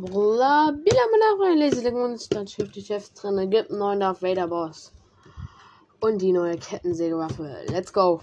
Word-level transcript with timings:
Bruder, 0.00 0.72
Bila 0.82 1.02
Manara, 1.10 1.54
Laserling 1.54 1.94
und 1.96 2.34
dann 2.34 2.46
Shift 2.46 2.74
die 2.74 2.82
Chefs 2.82 3.12
drin. 3.12 3.50
Gibt 3.50 3.70
einen 3.70 3.80
neuen 3.80 4.00
Darth 4.00 4.22
Vader 4.22 4.48
Boss. 4.48 4.92
Und 6.00 6.22
die 6.22 6.32
neue 6.32 6.56
Kettensägewaffe. 6.56 7.64
Let's 7.68 7.92
go. 7.92 8.22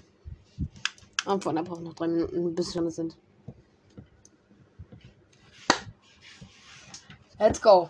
Und 1.26 1.46
da 1.46 1.62
braucht 1.62 1.82
noch 1.82 1.94
drei 1.94 2.08
Minuten, 2.08 2.56
bis 2.56 2.74
wir 2.74 2.90
sind. 2.90 3.16
Let's 7.38 7.62
go. 7.62 7.90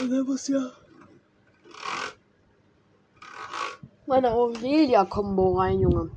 Und 0.00 0.10
dann 0.10 0.24
muss 0.24 0.48
ja 0.48 0.70
meine 4.06 4.32
Aurelia-Kombo 4.32 5.58
rein, 5.58 5.80
Junge. 5.80 6.10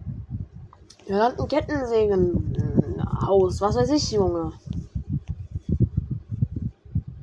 Wir 1.06 1.18
landen 1.18 1.48
Kettensägen 1.48 2.96
aus. 3.28 3.62
Was 3.62 3.76
weiß 3.76 3.92
ich, 3.92 4.12
Junge. 4.12 4.54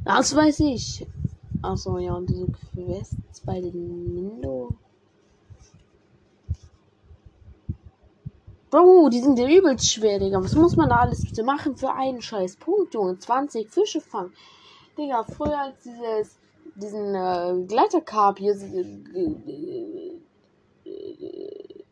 Das 0.05 0.34
weiß 0.34 0.61
ich. 0.61 1.06
Achso, 1.62 1.98
ja, 1.98 2.15
und 2.15 2.30
diese 2.30 2.47
Quests 2.47 3.41
bei 3.41 3.61
den 3.61 4.15
Mindo. 4.15 4.70
Bro, 8.70 9.09
die 9.11 9.20
sind 9.20 9.39
ja 9.39 9.48
übelst 9.48 9.91
schwer, 9.91 10.19
Digga. 10.19 10.42
Was 10.42 10.55
muss 10.55 10.77
man 10.77 10.91
da 10.91 10.97
alles 10.97 11.25
bitte 11.25 11.42
machen 11.42 11.77
für 11.77 11.92
einen 11.92 12.20
scheiß 12.20 12.56
Punkt, 12.56 12.95
Junge? 12.95 13.19
20 13.19 13.70
Fische 13.70 14.01
fangen. 14.01 14.33
Digga, 14.98 15.25
früher 15.25 15.59
als 15.59 15.77
dieses, 15.83 16.39
diesen 16.75 17.14
äh, 17.14 17.64
Gleiterkarp 17.67 18.39
hier, 18.39 18.53
äh, 18.53 20.20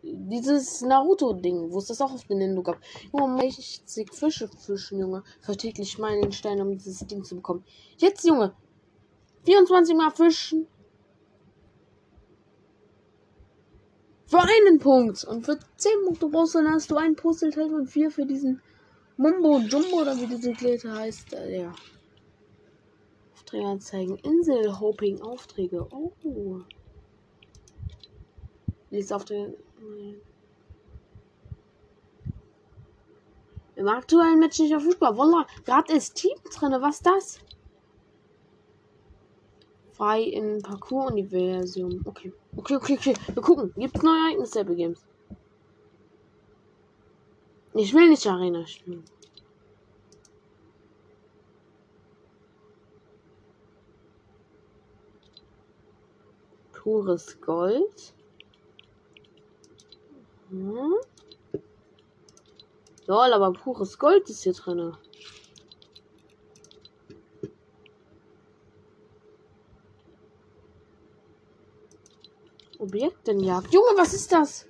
dieses 0.02 0.82
Naruto-Ding, 0.82 1.72
wo 1.72 1.78
es 1.78 1.86
das 1.86 2.00
auch 2.00 2.12
auf 2.12 2.24
den 2.24 2.38
Nintendo 2.38 2.62
gab. 2.62 2.78
Junge, 3.12 3.40
60 3.40 4.12
Fische 4.12 4.48
fischen, 4.48 5.00
Junge. 5.00 5.22
Vertäglich 5.40 5.98
meinen 5.98 6.32
Stein, 6.32 6.60
um 6.60 6.76
dieses 6.76 7.06
Ding 7.06 7.24
zu 7.24 7.36
bekommen. 7.36 7.64
Jetzt, 7.98 8.24
Junge. 8.24 8.54
24 9.44 9.96
Mal 9.96 10.10
fischen. 10.10 10.66
Für 14.26 14.40
einen 14.40 14.78
Punkt. 14.78 15.24
Und 15.24 15.44
für 15.44 15.58
10 15.76 15.92
Punkte 16.06 16.28
brauchst 16.28 16.54
du, 16.54 16.58
dann 16.58 16.72
hast 16.72 16.90
du 16.90 16.96
ein 16.96 17.16
Puzzleteil 17.16 17.72
und 17.74 17.86
4 17.86 18.10
für 18.10 18.26
diesen 18.26 18.60
Mumbo 19.16 19.58
Jumbo 19.60 20.00
oder 20.00 20.16
wie 20.20 20.26
diese 20.26 20.52
Glätte 20.52 20.92
heißt. 20.92 21.34
Äh, 21.34 21.62
ja. 21.62 21.74
Aufträge 23.34 23.66
anzeigen. 23.66 24.16
Insel 24.18 24.80
Hoping 24.80 25.20
Aufträge. 25.20 25.86
Oh. 25.90 26.12
Lies 28.94 29.10
auf 29.10 29.24
den. 29.24 29.54
Im 33.74 33.88
aktuellen 33.88 34.38
Match 34.38 34.60
nicht 34.60 34.70
verfügbar. 34.70 35.18
Wallah, 35.18 35.46
gerade 35.64 35.92
ist 35.92 36.14
Team 36.14 36.36
drin. 36.56 36.76
Was 36.80 37.00
das? 37.00 37.40
Frei 39.92 40.22
in 40.22 40.62
Parcours-Universum. 40.62 42.02
Okay. 42.04 42.32
Okay, 42.56 42.76
okay, 42.76 42.96
okay. 42.96 43.14
Wir 43.32 43.42
gucken. 43.42 43.74
Gibt 43.76 43.96
es 43.96 44.02
neue 44.04 44.28
Ereignisse 44.28 44.60
Epic 44.60 44.76
Games? 44.76 45.04
Ich 47.74 47.92
will 47.92 48.10
nicht 48.10 48.24
Arena 48.28 48.64
spielen. 48.64 49.04
Pures 56.72 57.40
Gold. 57.40 58.14
Hm. 60.54 60.94
Lol, 63.06 63.32
aber 63.32 63.52
pures 63.52 63.98
Gold 63.98 64.30
ist 64.30 64.44
hier 64.44 64.52
drin. 64.52 64.96
Objektenjagd. 72.78 73.72
Junge, 73.72 73.96
was 73.96 74.14
ist 74.14 74.30
das? 74.30 74.66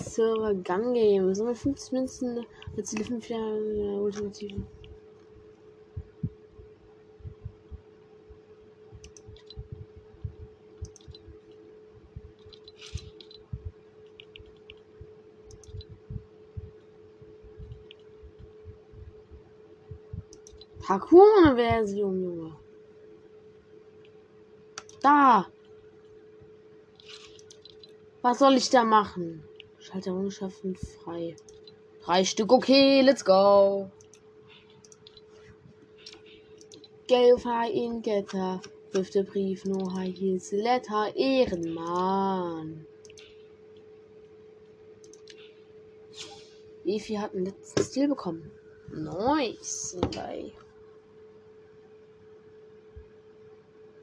Server 0.00 0.54
Gun 0.54 0.94
Game. 0.94 1.28
Wir 1.28 1.34
50 1.54 1.92
Münzen 1.92 2.46
die 2.92 3.04
5 3.04 3.28
Jahre 3.28 4.00
Ultimative? 4.00 4.62
Parkour-Version, 20.90 22.20
Junge. 22.20 22.56
Da! 25.00 25.46
Was 28.22 28.38
soll 28.40 28.54
ich 28.54 28.68
da 28.70 28.82
machen? 28.82 29.44
Schalter 29.90 30.30
schaffen 30.30 30.76
frei. 30.76 31.34
Drei 32.04 32.24
Stück, 32.24 32.52
okay, 32.52 33.00
let's 33.00 33.24
go. 33.24 33.90
Gelfa 37.08 37.64
in 37.64 38.00
Getter. 38.02 38.60
Fünfte 38.90 39.24
Brief, 39.24 39.64
no 39.64 39.92
high 39.94 40.16
heels, 40.16 40.50
letter, 40.52 41.14
Ehrenmann. 41.14 42.86
Efi 46.84 47.14
hat 47.14 47.34
einen 47.34 47.46
letzten 47.46 47.82
Stil 47.84 48.08
bekommen. 48.08 48.50
Nice. 48.92 49.96
Bye. 50.12 50.52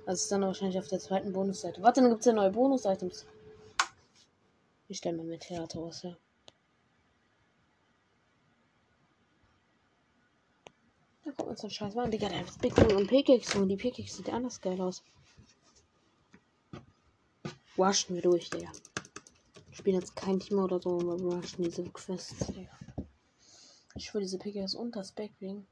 Das 0.05 0.21
ist 0.21 0.31
dann 0.31 0.41
wahrscheinlich 0.41 0.79
auf 0.79 0.87
der 0.87 0.99
zweiten 0.99 1.33
Bonusseite. 1.33 1.81
Warte, 1.83 1.99
dann 1.99 2.09
gibt 2.09 2.21
es 2.21 2.27
ja 2.27 2.33
neue 2.33 2.51
Bonus-Items. 2.51 3.25
Ich 4.89 4.99
stelle 4.99 5.17
mir 5.17 5.23
mit 5.23 5.41
Theater 5.41 5.79
aus, 5.79 6.03
ja. 6.03 6.17
Da 11.25 11.31
kommt 11.31 11.49
uns 11.49 11.59
so 11.59 11.67
ein 11.67 11.71
Scheiß 11.71 11.95
Mann, 11.95 12.09
Digga, 12.09 12.29
der 12.29 12.39
hat 12.39 12.61
Big 12.61 12.77
und 12.77 13.07
P-Kicks 13.07 13.55
und 13.55 13.67
die 13.67 13.75
P-Kicks 13.75 14.15
sieht 14.15 14.29
anders 14.29 14.61
geil 14.61 14.79
aus. 14.79 15.03
Washen 17.75 18.15
wir 18.15 18.21
durch, 18.21 18.49
Digga. 18.49 18.71
Ich 19.71 19.77
spiele 19.77 19.97
jetzt 19.97 20.15
kein 20.15 20.39
Team 20.39 20.59
oder 20.59 20.81
so, 20.81 20.99
aber 20.99 21.19
wir 21.19 21.35
rushen 21.35 21.65
diese 21.65 21.83
Quests, 21.83 22.47
Digga. 22.47 22.71
Ich 23.95 24.13
will 24.13 24.21
diese 24.21 24.37
Pickaxe 24.37 24.77
und 24.77 24.95
das 24.95 25.11
Backwing. 25.11 25.67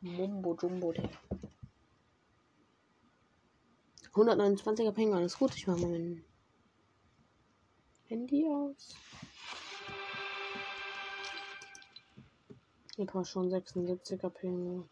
Mumbo 0.00 0.54
Jumbo, 0.60 0.92
Digga. 0.92 1.08
129er 4.12 4.92
Ping, 4.92 5.14
alles 5.14 5.38
gut. 5.38 5.56
Ich 5.56 5.66
mach 5.66 5.78
mal 5.78 5.90
meinen 5.90 6.24
Handy 8.14 8.46
aus. 8.46 8.94
Ich 12.96 13.12
war 13.12 13.24
schon 13.24 13.50
76er 13.50 14.30
Ping. 14.30 14.88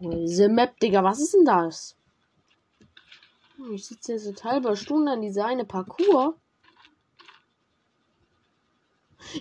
Diese 0.00 0.48
Map, 0.48 0.78
Digga, 0.80 1.02
was 1.02 1.20
ist 1.20 1.34
denn 1.34 1.44
das? 1.44 1.96
Ich 3.72 3.86
sitze 3.86 4.12
jetzt 4.12 4.24
seit 4.24 4.44
halber 4.44 4.76
Stunde 4.76 5.12
an 5.12 5.22
dieser 5.22 5.46
eine 5.46 5.64
Parcours. 5.64 6.34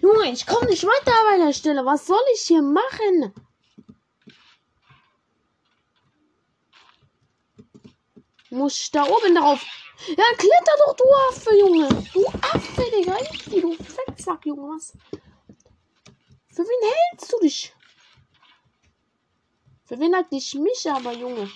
Junge, 0.02 0.32
ich 0.32 0.48
komme 0.48 0.68
nicht 0.68 0.84
weiter 0.84 1.14
bei 1.30 1.46
der 1.46 1.54
Stelle. 1.54 1.86
Was 1.86 2.08
soll 2.08 2.22
ich 2.34 2.42
hier 2.42 2.62
machen? 2.62 3.34
Muss 8.50 8.78
ich 8.78 8.92
da 8.92 9.04
oben 9.04 9.36
drauf? 9.36 9.64
Ja, 10.08 10.24
kletter 10.38 10.76
doch, 10.86 10.96
du 10.96 11.04
Affe, 11.30 11.58
Junge. 11.58 11.90
Du 12.14 12.26
Affe, 12.28 12.84
Digga. 12.92 13.18
Ich, 13.22 13.62
du 13.62 13.74
Fettsack, 13.74 14.46
Junge. 14.46 14.76
Was? 14.76 14.94
Für 16.48 16.64
wen 16.64 16.94
hältst 17.12 17.34
du 17.34 17.40
dich? 17.40 17.76
Für 19.86 20.00
wen 20.00 20.16
mich, 20.56 20.90
aber 20.90 21.14
Junge. 21.14 21.50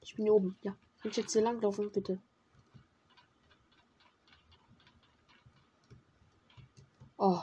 Ich 0.00 0.14
bin 0.14 0.26
hier 0.26 0.34
oben. 0.34 0.56
Ja. 0.62 0.76
Kann 1.02 1.10
ich 1.10 1.16
jetzt 1.16 1.32
hier 1.32 1.42
langlaufen, 1.42 1.90
bitte? 1.90 2.20
Oh. 7.16 7.42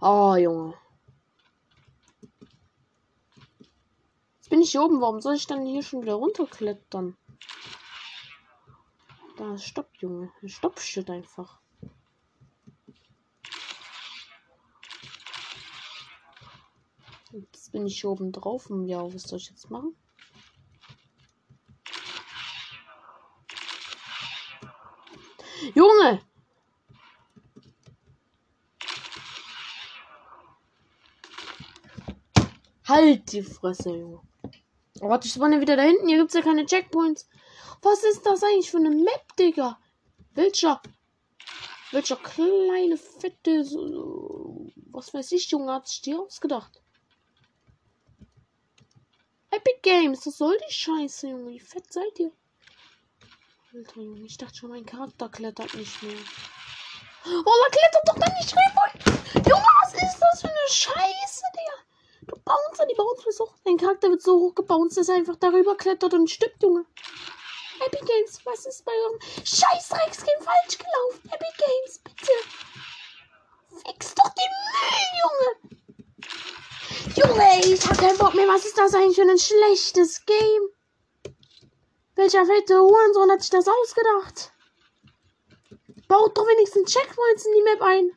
Oh, 0.00 0.34
Junge. 0.34 0.74
Jetzt 4.38 4.50
bin 4.50 4.60
ich 4.60 4.72
hier 4.72 4.82
oben. 4.82 5.00
Warum 5.00 5.20
soll 5.20 5.36
ich 5.36 5.46
dann 5.46 5.64
hier 5.64 5.84
schon 5.84 6.02
wieder 6.02 6.14
runterklettern? 6.14 7.16
Da, 9.36 9.56
stopp, 9.58 9.90
Junge. 9.98 10.32
Stopp, 10.44 10.80
shit 10.80 11.08
einfach. 11.08 11.57
Jetzt 17.32 17.72
bin 17.72 17.86
ich 17.86 18.00
hier 18.00 18.10
oben 18.10 18.32
drauf 18.32 18.70
und 18.70 18.88
ja, 18.88 19.02
was 19.02 19.24
soll 19.24 19.38
ich 19.38 19.50
jetzt 19.50 19.70
machen? 19.70 19.94
Junge! 25.74 26.22
Halt 32.86 33.32
die 33.32 33.42
Fresse, 33.42 33.90
Junge. 33.90 34.22
Oh, 35.00 35.08
warte, 35.10 35.26
ich 35.26 35.34
spawne 35.34 35.60
wieder 35.60 35.76
da 35.76 35.82
hinten. 35.82 36.08
Hier 36.08 36.18
gibt's 36.18 36.34
ja 36.34 36.40
keine 36.40 36.64
Checkpoints. 36.64 37.28
Was 37.82 38.02
ist 38.02 38.24
das 38.24 38.42
eigentlich 38.42 38.70
für 38.70 38.78
eine 38.78 38.90
Map, 38.90 39.36
Digga? 39.38 39.78
Welcher? 40.34 40.80
Welcher 41.92 42.16
kleine, 42.16 42.96
fette, 42.96 43.64
so, 43.64 44.70
was 44.90 45.12
weiß 45.12 45.32
ich, 45.32 45.50
Junge, 45.50 45.72
hat 45.72 45.86
sich 45.86 46.00
die 46.00 46.14
ausgedacht? 46.14 46.80
Epic 49.50 49.80
Games, 49.82 50.26
was 50.26 50.36
soll 50.36 50.56
die 50.68 50.72
Scheiße, 50.72 51.28
Junge? 51.28 51.50
Wie 51.50 51.60
fett 51.60 51.90
seid 51.90 52.18
ihr? 52.18 52.30
Alter, 53.74 54.00
Junge, 54.00 54.26
ich 54.26 54.36
dachte 54.36 54.56
schon, 54.56 54.70
mein 54.70 54.84
Charakter 54.84 55.28
klettert 55.28 55.72
nicht 55.74 56.02
mehr. 56.02 56.18
Oh, 57.24 57.52
er 57.64 57.70
klettert 57.70 58.08
doch 58.08 58.18
dann 58.18 58.34
nicht 58.34 58.52
rüber. 58.52 59.48
Junge, 59.48 59.66
was 59.82 59.94
ist 59.94 60.18
das 60.20 60.40
für 60.42 60.48
eine 60.48 60.68
Scheiße, 60.68 61.42
Digga? 61.54 62.28
Du 62.28 62.36
Bouncer, 62.44 62.86
die 62.86 62.94
Bounce 62.94 63.32
so. 63.32 63.48
Dein 63.64 63.78
Charakter 63.78 64.10
wird 64.10 64.22
so 64.22 64.38
hoch 64.38 64.54
gebounced, 64.54 64.98
dass 64.98 65.08
er 65.08 65.16
einfach 65.16 65.36
darüber 65.36 65.76
klettert 65.76 66.12
und 66.12 66.28
stirbt, 66.28 66.62
Junge. 66.62 66.84
Epic 67.86 68.04
Games, 68.04 68.40
was 68.44 68.66
ist 68.66 68.84
bei 68.84 68.92
eurem 68.92 69.20
Scheißdrecksgame 69.44 70.42
falsch 70.44 70.78
gelaufen? 70.78 71.30
Epic 71.32 71.54
Games, 71.56 71.98
bitte. 72.00 72.32
Fix 73.86 74.14
doch 74.14 74.34
den 74.34 74.52
Müll, 74.74 75.22
Junge. 75.22 75.77
Junge, 77.14 77.60
ich 77.64 77.88
hab 77.88 77.98
keinen 77.98 78.18
Bock 78.18 78.34
mehr. 78.34 78.48
Was 78.48 78.64
ist 78.64 78.76
das 78.76 78.94
eigentlich 78.94 79.16
für 79.16 79.22
ein 79.22 79.38
schlechtes 79.38 80.24
Game? 80.26 80.68
Welcher 82.16 82.44
fette 82.44 82.80
Hurensohn 82.80 83.30
hat 83.30 83.40
sich 83.42 83.50
das 83.50 83.68
ausgedacht? 83.68 84.52
Baut 86.08 86.36
doch 86.36 86.46
wenigstens 86.46 86.92
Checkpoints 86.92 87.46
in 87.46 87.52
die 87.52 87.62
Map 87.62 87.82
ein. 87.82 88.10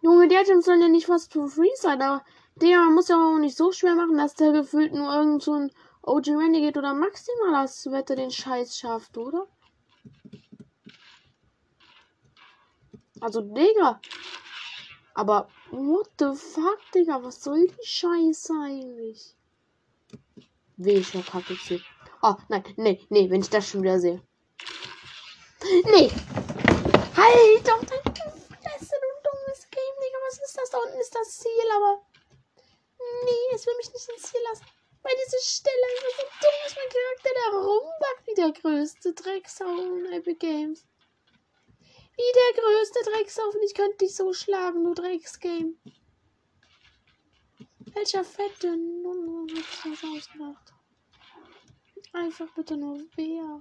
Junge, 0.00 0.28
die 0.28 0.36
Items 0.36 0.64
sollen 0.64 0.80
ja 0.80 0.88
nicht 0.88 1.06
fast 1.06 1.32
for 1.32 1.48
free 1.48 1.74
sein, 1.76 2.00
aber 2.00 2.24
der 2.56 2.78
muss 2.90 3.08
ja 3.08 3.16
auch 3.16 3.38
nicht 3.38 3.56
so 3.56 3.72
schwer 3.72 3.94
machen, 3.94 4.16
dass 4.16 4.34
der 4.34 4.52
gefühlt 4.52 4.94
nur 4.94 5.12
irgend 5.12 5.42
so 5.42 5.52
ein 5.54 5.72
OG 6.02 6.28
Renegade 6.28 6.78
oder 6.78 6.94
maximal 6.94 7.54
als 7.54 7.90
Wetter 7.90 8.16
den 8.16 8.30
Scheiß 8.30 8.78
schafft, 8.78 9.18
oder? 9.18 9.46
Also, 13.20 13.40
Digga. 13.40 14.00
Aber, 15.14 15.48
what 15.74 16.08
the 16.18 16.34
fuck, 16.34 16.80
Digga? 16.94 17.22
Was 17.22 17.42
soll 17.42 17.66
die 17.66 17.86
Scheiße 17.86 18.52
eigentlich? 18.62 19.34
Wie 20.76 20.92
ich 20.92 21.08
verkacke 21.08 21.54
jetzt. 21.54 21.84
Oh, 22.22 22.36
nein, 22.48 22.64
nee, 22.76 23.00
nee, 23.10 23.30
wenn 23.30 23.40
ich 23.40 23.50
das 23.50 23.68
schon 23.68 23.82
wieder 23.82 23.98
sehe. 23.98 24.22
Nee. 25.84 26.10
Halt 27.16 27.68
doch 27.68 27.84
dein 27.84 28.14
was 30.34 30.50
ist 30.50 30.58
das? 30.58 30.70
Da 30.70 30.78
unten 30.78 30.98
ist 30.98 31.14
das 31.14 31.38
Ziel, 31.38 31.70
aber. 31.76 32.02
Nee, 33.24 33.54
es 33.54 33.66
will 33.66 33.76
mich 33.76 33.92
nicht 33.92 34.08
ins 34.08 34.22
Ziel 34.22 34.40
lassen. 34.48 34.64
Weil 35.02 35.12
diese 35.24 35.38
Stelle 35.46 35.86
einfach 35.92 36.16
so 36.16 36.24
dumm 36.40 36.66
ist. 36.66 36.76
Mein 36.76 36.88
Charakter, 36.88 37.30
der 37.38 37.58
rumbackt 37.60 38.26
wie 38.26 38.34
der 38.34 38.52
größte 38.52 39.12
Drecksau 39.12 39.78
in 39.78 40.12
Epic 40.12 40.38
Games. 40.38 40.86
Wie 42.16 42.32
der 42.34 42.62
größte 42.62 43.10
Drecksau 43.10 43.42
und 43.42 43.62
ich 43.64 43.74
könnte 43.74 43.98
dich 43.98 44.14
so 44.14 44.32
schlagen, 44.32 44.84
du 44.84 44.94
Drecksgame. 44.94 45.74
Welcher 47.94 48.24
fette 48.24 48.76
Nunno 48.76 49.46
hat 49.50 49.64
das 49.84 50.04
ausgedacht? 50.04 50.72
Einfach 52.12 52.52
bitte 52.54 52.76
nur 52.76 53.00
wer. 53.16 53.60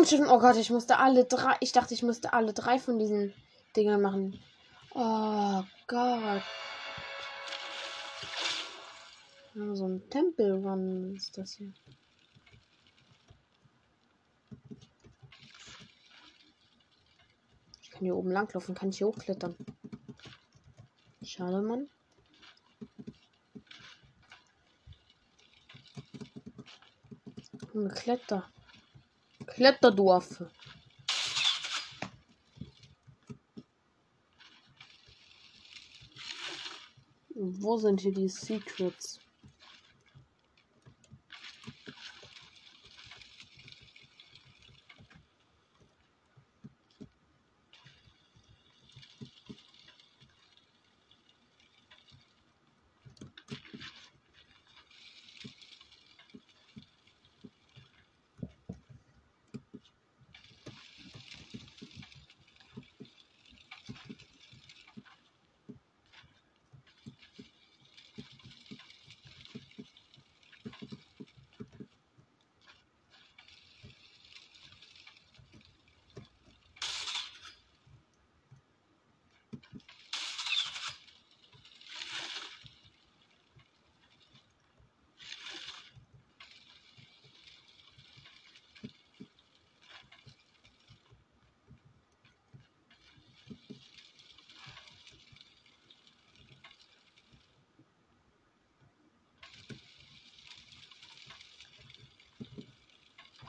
Errungenschiffen. 0.00 0.28
Oh 0.28 0.38
Gott, 0.38 0.56
ich 0.56 0.70
musste 0.70 0.98
alle 0.98 1.26
drei. 1.26 1.56
Ich 1.60 1.72
dachte, 1.72 1.92
ich 1.92 2.02
musste 2.02 2.32
alle 2.32 2.54
drei 2.54 2.78
von 2.78 2.98
diesen 2.98 3.34
Dingern 3.76 4.00
machen. 4.00 4.42
Oh 4.94 5.62
Gott. 5.86 6.42
So 9.54 9.86
ein 9.86 10.08
Tempelrun 10.08 11.16
ist 11.16 11.36
das 11.36 11.52
hier. 11.52 11.72
Ich 17.82 17.90
kann 17.90 18.00
hier 18.00 18.16
oben 18.16 18.30
langlaufen, 18.30 18.74
kann 18.74 18.88
ich 18.88 18.98
hier 18.98 19.08
hochklettern. 19.08 19.54
Schade, 21.22 21.60
Mann. 21.60 21.90
Kletter. 27.94 28.48
Kletterdorf. 29.50 30.42
Wo 37.34 37.76
sind 37.76 38.00
hier 38.00 38.12
die 38.12 38.28
Secrets? 38.28 39.20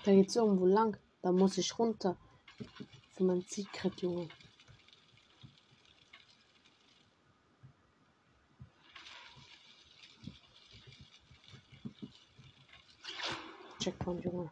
Da 0.03 0.11
geht's 0.11 0.35
irgendwo 0.35 0.65
lang. 0.65 0.97
Da 1.21 1.31
muss 1.31 1.57
ich 1.57 1.77
runter. 1.77 2.17
Für 3.13 3.23
mein 3.23 3.41
Secret, 3.47 4.01
Junge. 4.01 4.27
Checkpoint, 13.79 14.25
Junge. 14.25 14.51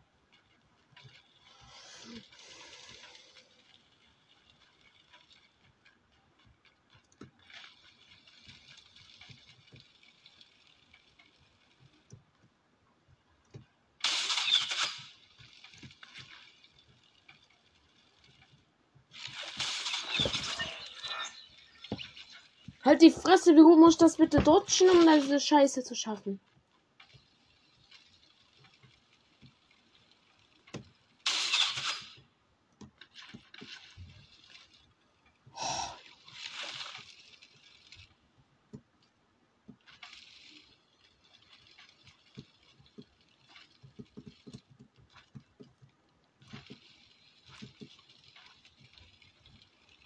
Halt 22.89 23.03
die 23.03 23.11
Fresse, 23.11 23.55
wie 23.55 23.61
gut 23.61 23.77
muss 23.77 23.93
ich 23.93 23.99
das 23.99 24.17
bitte 24.17 24.41
dodgen, 24.41 24.89
um 24.89 25.05
diese 25.05 25.39
Scheiße 25.39 25.83
zu 25.83 25.93
schaffen? 25.93 26.39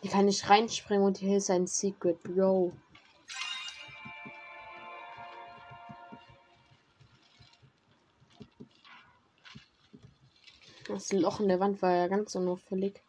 Hier 0.01 0.11
kann 0.23 0.29
ich 0.29 0.49
reinspringen 0.49 1.05
und 1.05 1.17
hier 1.17 1.35
ist 1.35 1.49
ein 1.49 1.67
Secret, 1.67 2.23
Bro. 2.23 2.71
Das 10.87 11.11
Loch 11.11 11.41
in 11.41 11.49
der 11.49 11.59
Wand 11.59 11.81
war 11.81 11.91
ja 11.91 12.07
ganz 12.07 12.35
unauffällig. 12.35 13.03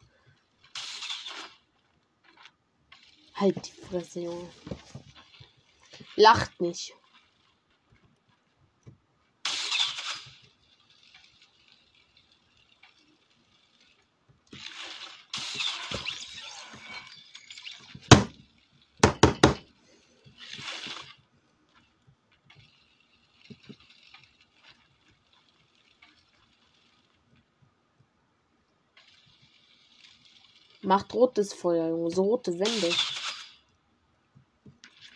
Halt 3.35 3.65
die 3.65 3.71
Fresse, 3.71 4.19
Junge. 4.19 4.49
Lacht 6.17 6.59
nicht. 6.59 6.93
Macht 30.85 31.15
rotes 31.15 31.51
Feuer, 31.51 31.89
Junge. 31.89 32.11
So 32.11 32.21
rote 32.21 32.53
Wände. 32.59 32.95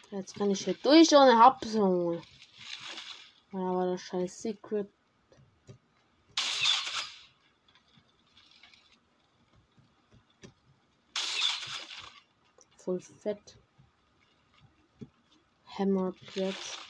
Jetzt 0.10 0.40
renne 0.40 0.54
ich 0.54 0.66
hier 0.66 0.74
durch 0.74 1.14
ohne 1.14 1.38
hab's, 1.38 1.76
Junge. 1.76 2.22
Aber 3.54 3.86
das 3.86 4.02
scheiß 4.02 4.42
Secret. 4.42 4.90
Voll 12.78 13.00
fett. 13.00 13.58
Hammer 15.78 16.14
jetzt. 16.34 16.89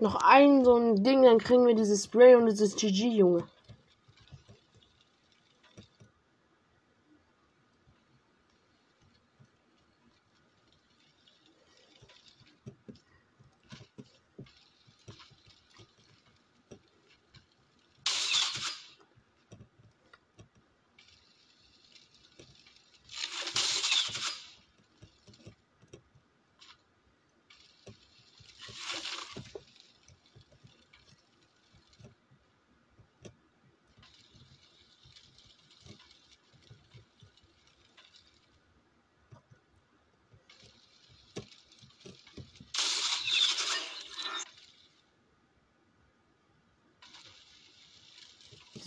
Noch 0.00 0.14
ein 0.22 0.64
so 0.64 0.76
ein 0.76 1.02
Ding, 1.02 1.22
dann 1.22 1.38
kriegen 1.38 1.66
wir 1.66 1.74
dieses 1.74 2.04
Spray 2.04 2.36
und 2.36 2.46
dieses 2.46 2.76
GG, 2.76 3.08
Junge. 3.08 3.44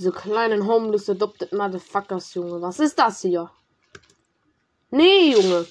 Diese 0.01 0.13
kleinen 0.13 0.65
homeless 0.65 1.11
adopted 1.11 1.51
motherfuckers, 1.51 2.33
Junge. 2.33 2.59
Was 2.59 2.79
ist 2.79 2.97
das 2.97 3.21
hier? 3.21 3.51
Nee, 4.89 5.33
Junge. 5.33 5.67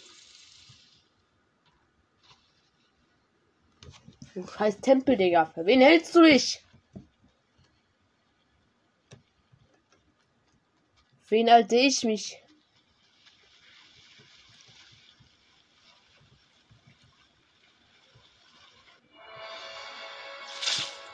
Du 4.32 4.46
scheiß 4.46 4.80
Tempel, 4.80 5.16
Digga. 5.16 5.46
Für 5.46 5.66
wen 5.66 5.80
hältst 5.80 6.14
du 6.14 6.22
dich? 6.22 6.64
Für 11.22 11.34
wen 11.34 11.50
halte 11.50 11.74
ich 11.74 12.04
mich? 12.04 12.40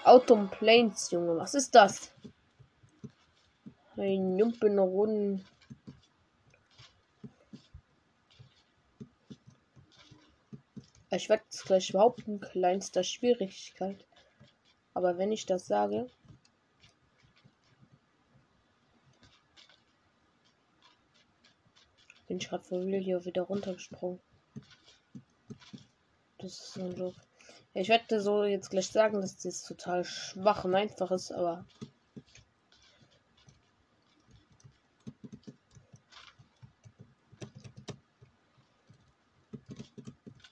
Autumn 0.04 0.50
Plains, 0.50 1.10
Junge. 1.10 1.38
Was 1.38 1.54
ist 1.54 1.74
das? 1.74 2.12
Ein 3.98 4.36
Jumpen 4.36 4.78
Runden. 4.78 5.42
Ich 11.10 11.30
werde 11.30 11.44
es 11.48 11.64
gleich 11.64 11.92
behaupten, 11.92 12.38
kleinster 12.40 13.02
Schwierigkeit. 13.02 14.06
Aber 14.92 15.16
wenn 15.16 15.32
ich 15.32 15.46
das 15.46 15.66
sage, 15.66 16.10
bin 22.26 22.36
ich 22.36 22.48
gerade 22.50 22.64
vor 22.64 22.82
hier 22.82 23.24
wieder 23.24 23.42
runtergesprungen. 23.42 24.20
Das 26.36 26.52
ist 26.52 26.72
so 26.74 26.82
ein 26.82 26.96
Joke. 26.96 27.20
Ich 27.72 27.88
werde 27.88 28.20
so 28.20 28.44
jetzt 28.44 28.68
gleich 28.68 28.88
sagen, 28.88 29.22
dass 29.22 29.38
das 29.38 29.62
total 29.62 30.04
schwach 30.04 30.64
und 30.66 30.74
einfach 30.74 31.10
ist, 31.12 31.32
aber 31.32 31.64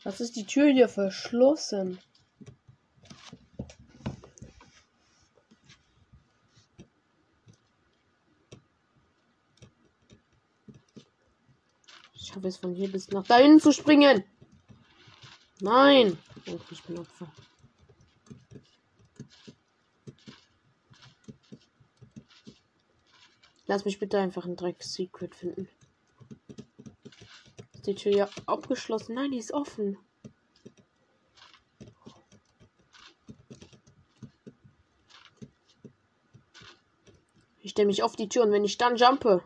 Was 0.05 0.21
ist 0.21 0.37
die 0.37 0.45
Tür 0.45 0.71
hier 0.71 0.89
verschlossen? 0.91 1.99
Ich 12.13 12.27
schaffe 12.27 12.49
es 12.49 12.59
von 12.59 12.75
hier 12.75 12.93
bis 12.93 13.09
nach 13.09 13.27
dahin 13.27 13.59
zu 13.59 13.73
springen. 13.73 14.23
Nein. 15.61 16.19
Oh, 16.49 16.61
ich 16.71 16.83
bin 16.83 16.99
Opfer. 16.99 17.33
Lass 23.67 23.87
mich 23.87 23.99
bitte 23.99 24.19
einfach 24.19 24.45
ein 24.45 24.57
Dreck-Secret 24.57 25.35
finden 25.35 25.71
die 27.87 27.95
Tür 27.95 28.13
ja 28.13 28.29
abgeschlossen. 28.47 29.15
Nein, 29.15 29.31
die 29.31 29.39
ist 29.39 29.53
offen. 29.53 29.99
Ich 37.61 37.71
stelle 37.71 37.87
mich 37.87 38.03
auf 38.03 38.15
die 38.15 38.29
Tür 38.29 38.43
und 38.43 38.53
wenn 38.53 38.65
ich 38.65 38.77
dann 38.77 38.97
jumpe. 38.97 39.43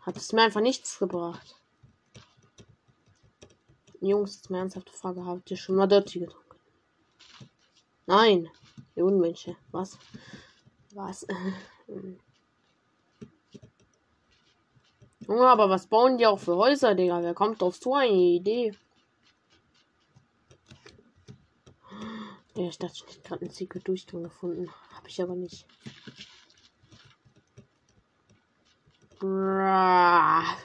Hat 0.00 0.16
es 0.16 0.32
mir 0.32 0.42
einfach 0.42 0.60
nichts 0.60 0.98
gebracht. 0.98 1.56
Jungs, 4.00 4.36
jetzt 4.36 4.50
mal 4.50 4.58
ernsthafte 4.58 4.92
Frage. 4.92 5.24
Habt 5.24 5.50
ihr 5.50 5.56
schon 5.56 5.76
mal 5.76 5.86
Dirty 5.86 6.20
getrunken? 6.20 6.58
Nein. 8.06 8.50
Ihr 8.94 9.04
Unmenschen. 9.06 9.56
Was? 9.72 9.98
Was? 10.92 11.26
Junge, 15.26 15.46
aber 15.46 15.70
was 15.70 15.86
bauen 15.86 16.18
die 16.18 16.26
auch 16.26 16.38
für 16.38 16.56
Häuser, 16.56 16.94
Digga? 16.94 17.22
Wer 17.22 17.34
kommt 17.34 17.62
auf 17.62 17.76
so 17.76 17.94
eine 17.94 18.12
Idee? 18.12 18.72
Ja, 22.56 22.68
ich 22.68 22.78
dachte, 22.78 23.04
ich 23.08 23.22
gerade 23.22 23.42
einen 23.42 23.50
Secret 23.50 23.88
Durchgang 23.88 24.22
gefunden. 24.22 24.70
Habe 24.92 25.08
ich 25.08 25.20
aber 25.22 25.34
nicht. 25.34 25.66
Ja, 29.22 30.56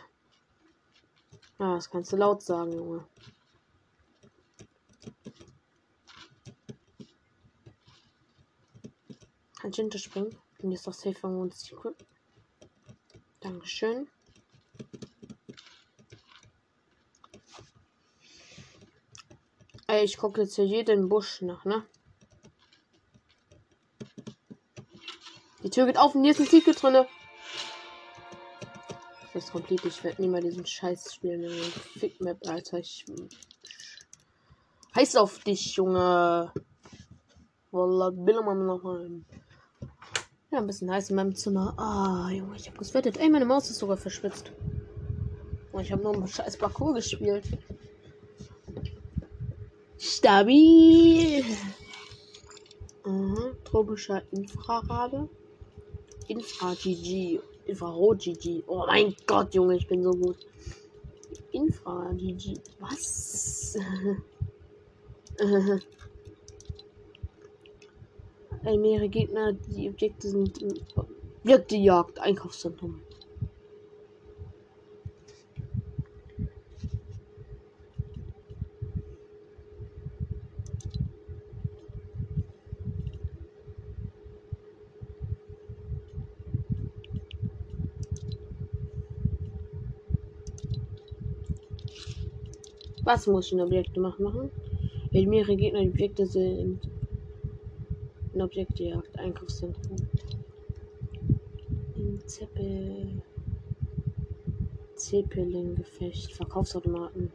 das 1.57 1.89
kannst 1.89 2.11
du 2.11 2.17
laut 2.17 2.43
sagen, 2.43 2.73
Junge. 2.73 3.05
Kann 9.59 9.71
ich 9.71 9.75
hinterspringen? 9.77 10.37
Und 10.59 10.71
jetzt 10.71 10.85
doch 10.85 10.93
safe 10.93 11.27
und 11.27 11.53
Secret. 11.53 11.95
Dankeschön. 13.39 14.09
Ey, 19.87 20.03
ich 20.03 20.17
gucke 20.17 20.41
jetzt 20.41 20.55
hier 20.55 20.65
jeden 20.65 21.09
Busch 21.09 21.41
nach, 21.41 21.65
ne? 21.65 21.83
Die 25.63 25.69
Tür 25.71 25.87
geht 25.87 25.97
auf 25.97 26.13
und 26.13 26.23
hier 26.23 26.31
ist 26.31 26.39
ein 26.39 26.45
Secret 26.45 26.81
drinne. 26.81 27.07
Das 29.33 29.45
ist 29.45 29.51
komplett. 29.51 29.83
Ich 29.85 30.03
werde 30.03 30.21
nie 30.21 30.27
mal 30.27 30.41
diesen 30.41 30.65
Scheiß 30.65 31.13
spielen. 31.13 31.49
Fick 31.97 32.21
Map, 32.21 32.37
Alter. 32.47 32.77
Ich. 32.79 33.05
Heiß 34.95 35.15
auf 35.15 35.39
dich, 35.43 35.75
Junge. 35.75 36.53
Wallah, 37.71 38.11
will 38.13 38.41
man 38.41 38.65
noch 38.65 38.83
mal. 38.83 39.09
Ja, 40.51 40.59
ein 40.59 40.67
bisschen 40.67 40.91
heiß 40.91 41.09
in 41.09 41.15
meinem 41.15 41.35
Zimmer. 41.35 41.73
Ah, 41.77 42.29
Junge, 42.31 42.55
ich 42.55 42.67
hab 42.67 42.77
geswettet. 42.77 43.17
Ey, 43.17 43.29
meine 43.29 43.45
Maus 43.45 43.69
ist 43.69 43.79
sogar 43.79 43.97
verschwitzt. 43.97 44.51
Und 45.71 45.81
ich 45.81 45.91
habe 45.91 46.01
nur 46.01 46.13
einen 46.13 46.27
scheiß 46.27 46.57
Parcours 46.57 46.95
gespielt. 46.95 47.45
Stabil. 49.97 51.43
Aha, 53.03 53.51
tropischer 53.63 54.23
Infrarabe. 54.31 55.29
Infra-GG. 56.27 57.39
Infrarot-GG. 57.65 58.63
Oh 58.67 58.85
mein 58.87 59.15
Gott, 59.25 59.53
Junge, 59.53 59.75
ich 59.75 59.87
bin 59.87 60.03
so 60.03 60.11
gut. 60.11 60.37
Infra-GG. 61.51 62.55
Was? 62.79 63.77
Mehrere 68.63 69.09
Gegner, 69.09 69.53
die 69.53 69.89
Objekte 69.89 70.29
sind. 70.29 70.59
Objekte 71.43 71.75
Jagd, 71.77 72.19
Einkaufszentrum. 72.19 73.01
Was 93.09 93.25
muss 93.25 93.47
ich 93.47 93.53
in 93.53 93.61
Objekte 93.61 93.99
machen? 93.99 94.51
Wenn 95.09 95.29
mehrere 95.29 95.55
Gegner 95.55 95.81
Objekte 95.81 96.27
sind. 96.27 96.79
Ein 98.35 98.41
Objektjagd, 98.43 99.17
Einkaufszentrum. 99.17 99.95
In 101.95 102.19
Zeppel. 102.27 103.23
Zeppelin-Gefecht, 104.93 106.33
Verkaufsautomaten. 106.33 107.31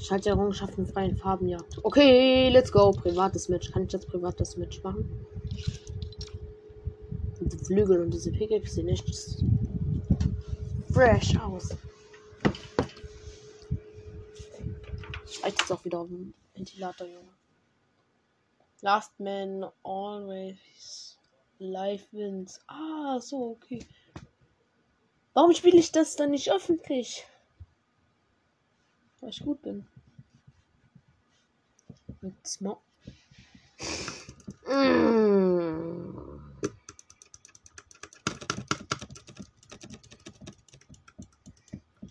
Schalte 0.00 0.30
Errungenschaften 0.30 0.86
freien 0.88 1.16
Farben, 1.16 1.46
ja. 1.46 1.58
Okay, 1.84 2.48
let's 2.48 2.72
go. 2.72 2.90
Privates 2.90 3.48
Match. 3.48 3.70
Kann 3.70 3.84
ich 3.84 3.92
jetzt 3.92 4.08
privates 4.08 4.56
Match 4.56 4.82
machen? 4.82 5.08
Flügel 7.70 8.00
und 8.00 8.10
diese 8.10 8.32
Pickaxe 8.32 8.74
sehen 8.74 8.88
echt 8.88 9.06
fresh 10.92 11.36
aus. 11.38 11.76
Reicht 15.40 15.60
jetzt 15.60 15.70
auch 15.70 15.84
wieder 15.84 16.00
auf 16.00 16.08
dem 16.08 16.34
Ventilator, 16.52 17.06
Junge. 17.06 17.32
Last 18.80 19.12
man 19.20 19.70
always 19.84 21.16
life 21.60 22.08
wins. 22.10 22.58
Ah, 22.66 23.20
so, 23.20 23.50
okay. 23.52 23.86
Warum 25.32 25.54
spiele 25.54 25.78
ich 25.78 25.92
das 25.92 26.16
dann 26.16 26.32
nicht 26.32 26.50
öffentlich? 26.50 27.24
Weil 29.20 29.30
ich 29.30 29.44
gut 29.44 29.62
bin. 29.62 29.86
Mit 32.20 32.34
Smog. 32.44 32.82
Mmh. 34.66 36.29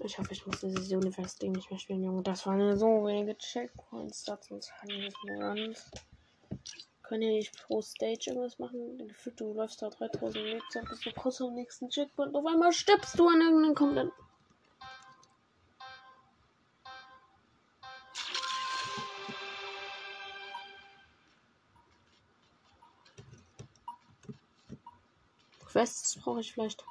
Ich 0.09 0.17
hoffe, 0.17 0.33
ich 0.33 0.43
muss 0.47 0.59
dieses 0.61 0.91
Universe-Ding 0.91 1.51
nicht 1.51 1.69
mehr 1.69 1.79
spielen, 1.79 2.03
Junge. 2.03 2.23
Das 2.23 2.43
waren 2.47 2.75
so 2.75 3.05
wenige 3.05 3.37
Checkpoints. 3.37 4.23
Das 4.23 4.49
uns 4.49 4.71
Runs. 4.83 5.91
Können 7.03 7.21
ja 7.21 7.29
nicht 7.29 7.55
pro 7.55 7.79
Stage 7.83 8.31
irgendwas 8.31 8.57
machen. 8.57 8.97
Gefühlt, 9.07 9.39
du 9.39 9.53
läufst 9.53 9.83
da 9.83 9.89
3000 9.91 10.43
Meter, 10.43 10.81
bis 10.89 11.01
du 11.01 11.11
kurz 11.11 11.39
am 11.41 11.53
nächsten 11.53 11.89
Checkpoint. 11.89 12.33
Auf 12.33 12.43
einmal 12.43 12.73
stirbst 12.73 13.19
du 13.19 13.27
an 13.27 13.39
irgendeinem 13.39 13.75
kompletten. 13.75 14.11
Quests 25.67 26.15
brauche 26.15 26.39
ich 26.39 26.51
vielleicht. 26.51 26.83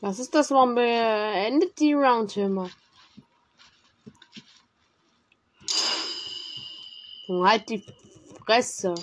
Was 0.00 0.18
ist 0.18 0.34
das? 0.34 0.50
Warum 0.50 0.74
beendet 0.74 1.78
die 1.78 1.92
Round 1.92 2.36
immer? 2.36 2.70
Halt 7.28 7.68
die 7.68 7.84
Fresse. 8.44 8.94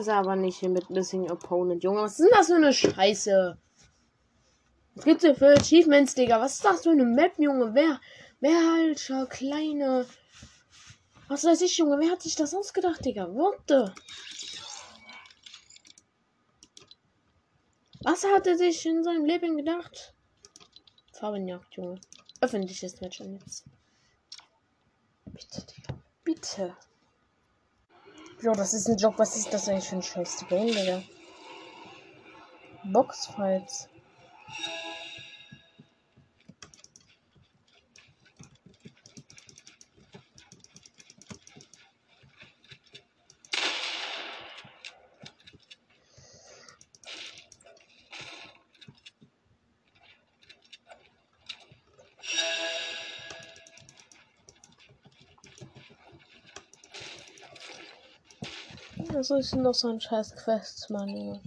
Es 0.00 0.08
aber 0.08 0.36
nicht 0.36 0.58
hier 0.58 0.68
mit 0.68 0.90
Missing 0.90 1.30
Opponent. 1.30 1.84
Junge, 1.84 2.02
was 2.02 2.18
ist 2.18 2.20
denn 2.20 2.36
das 2.36 2.46
für 2.48 2.56
eine 2.56 2.72
Scheiße? 2.72 3.58
Was 4.94 5.04
gibt's 5.04 5.22
hier 5.24 5.34
für 5.34 5.54
Achievements, 5.54 6.14
Digga? 6.14 6.40
Was 6.40 6.56
ist 6.56 6.64
das 6.64 6.82
für 6.82 6.90
eine 6.90 7.04
Map, 7.04 7.32
Junge? 7.38 7.74
Wer, 7.74 8.00
wer, 8.40 8.58
alter, 8.74 9.26
kleine. 9.26 10.06
Was 11.28 11.44
weiß 11.44 11.60
ich, 11.62 11.76
Junge? 11.78 11.98
Wer 12.00 12.10
hat 12.10 12.22
sich 12.22 12.34
das 12.34 12.54
ausgedacht, 12.54 13.04
Digga? 13.04 13.28
The? 13.68 13.84
Was 18.02 18.24
hat 18.24 18.46
er 18.46 18.56
sich 18.56 18.84
in 18.86 19.04
seinem 19.04 19.24
Leben 19.24 19.56
gedacht? 19.56 20.14
Farbenjagd, 21.12 21.74
Junge. 21.76 22.00
Öffentliches 22.40 23.00
Match 23.00 23.20
jetzt. 23.20 23.64
Bitte, 25.26 25.66
Digga. 25.66 25.94
Bitte. 26.24 26.76
Jo, 28.42 28.52
das 28.52 28.72
ist 28.72 28.88
ein 28.88 28.96
Job. 28.96 29.14
Was 29.18 29.36
ist 29.36 29.52
das 29.52 29.68
eigentlich 29.68 29.88
für 29.88 29.96
ein 29.96 30.02
scheiß 30.02 30.46
Game, 30.48 30.68
Digga? 30.68 31.02
Boxfights. 32.84 33.88
Das 59.30 59.46
ist 59.46 59.54
noch 59.54 59.74
so 59.74 59.86
ein 59.86 60.00
scheiß 60.00 60.34
Quest, 60.34 60.90
Mann, 60.90 61.08
Junge. 61.08 61.40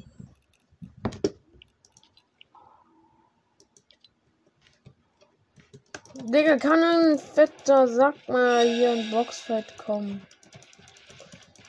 Digga, 6.15 6.56
kann 6.56 6.82
ein 6.82 7.19
fetter 7.19 7.86
Sack 7.89 8.15
mal 8.30 8.65
hier 8.65 8.93
in 8.93 9.12
Boxfight 9.12 9.78
kommen? 9.78 10.26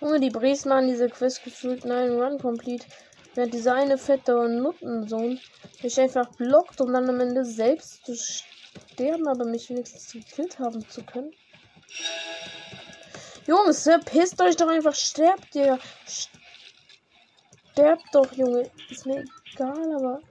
Junge, 0.00 0.20
die 0.20 0.30
Bries 0.30 0.64
machen 0.64 0.86
diese 0.86 1.08
Quest 1.08 1.42
gefühlt 1.42 1.84
nein 1.84 2.12
Run 2.12 2.38
Complete. 2.38 2.86
Während 3.34 3.52
dieser 3.52 3.74
eine 3.74 3.98
fette 3.98 4.48
Nuttensohn 4.48 5.40
mich 5.82 6.00
einfach 6.00 6.28
blockt, 6.36 6.80
um 6.80 6.92
dann 6.92 7.10
am 7.10 7.18
Ende 7.18 7.44
selbst 7.44 8.06
zu 8.06 8.14
sterben, 8.14 9.26
aber 9.26 9.46
mich 9.46 9.68
wenigstens 9.68 10.12
gekillt 10.12 10.60
haben 10.60 10.88
zu 10.88 11.02
können. 11.02 11.32
Jungs, 13.46 13.88
pisst 14.06 14.40
euch 14.40 14.56
doch 14.56 14.68
einfach, 14.68 14.94
sterbt 14.94 15.54
ihr. 15.54 15.78
Sterbt 17.72 18.04
doch, 18.12 18.32
Junge. 18.32 18.70
Ist 18.88 19.04
mir 19.04 19.24
egal, 19.52 19.94
aber. 19.94 20.22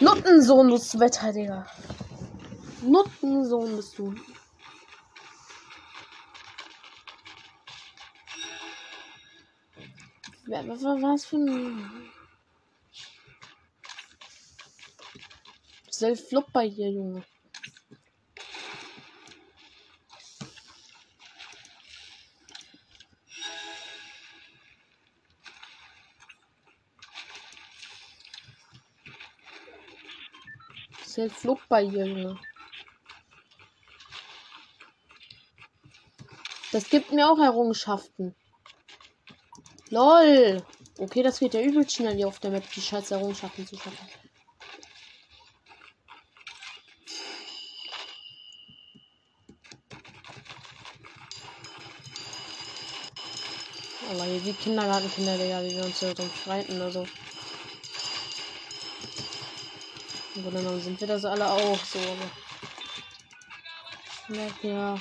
Nuttensohn, 0.00 0.68
du 0.68 0.76
Wetter, 0.98 1.32
Digga. 1.32 1.66
Nuttensohn 2.82 3.76
bist 3.76 3.98
du. 3.98 4.14
Was 10.54 11.24
für 11.24 11.36
ein. 11.36 12.12
Self-Flop 15.90 16.52
bei 16.52 16.68
dir, 16.68 16.90
Junge. 16.90 17.24
Self-Flop 31.02 31.60
bei 31.70 31.86
dir, 31.86 32.04
Junge. 32.06 32.38
Das 36.72 36.90
gibt 36.90 37.10
mir 37.12 37.30
auch 37.30 37.38
Errungenschaften. 37.38 38.34
LOL. 39.92 40.64
Okay, 40.98 41.22
das 41.22 41.38
geht 41.38 41.52
ja 41.52 41.60
übel 41.60 41.86
schnell 41.86 42.16
hier 42.16 42.26
auf 42.26 42.40
der 42.40 42.50
Map, 42.50 42.64
die 42.72 42.80
scheiß 42.80 43.10
Errungenschaften 43.10 43.66
zu 43.66 43.76
schaffen. 43.76 44.08
Aber 54.10 54.24
hier 54.24 54.40
die 54.40 54.54
Kindergartenkinder, 54.54 55.36
Digga, 55.36 55.62
wie 55.62 55.76
wir 55.76 55.84
uns 55.84 56.00
hier 56.00 56.14
so 56.16 56.26
streiten 56.40 56.76
oder 56.76 56.90
so. 56.90 57.06
Und 60.36 60.54
dann 60.54 60.80
sind 60.80 60.98
wir 60.98 61.06
das 61.06 61.26
alle 61.26 61.50
auch 61.50 61.84
so. 61.84 61.98
Ja. 64.62 64.96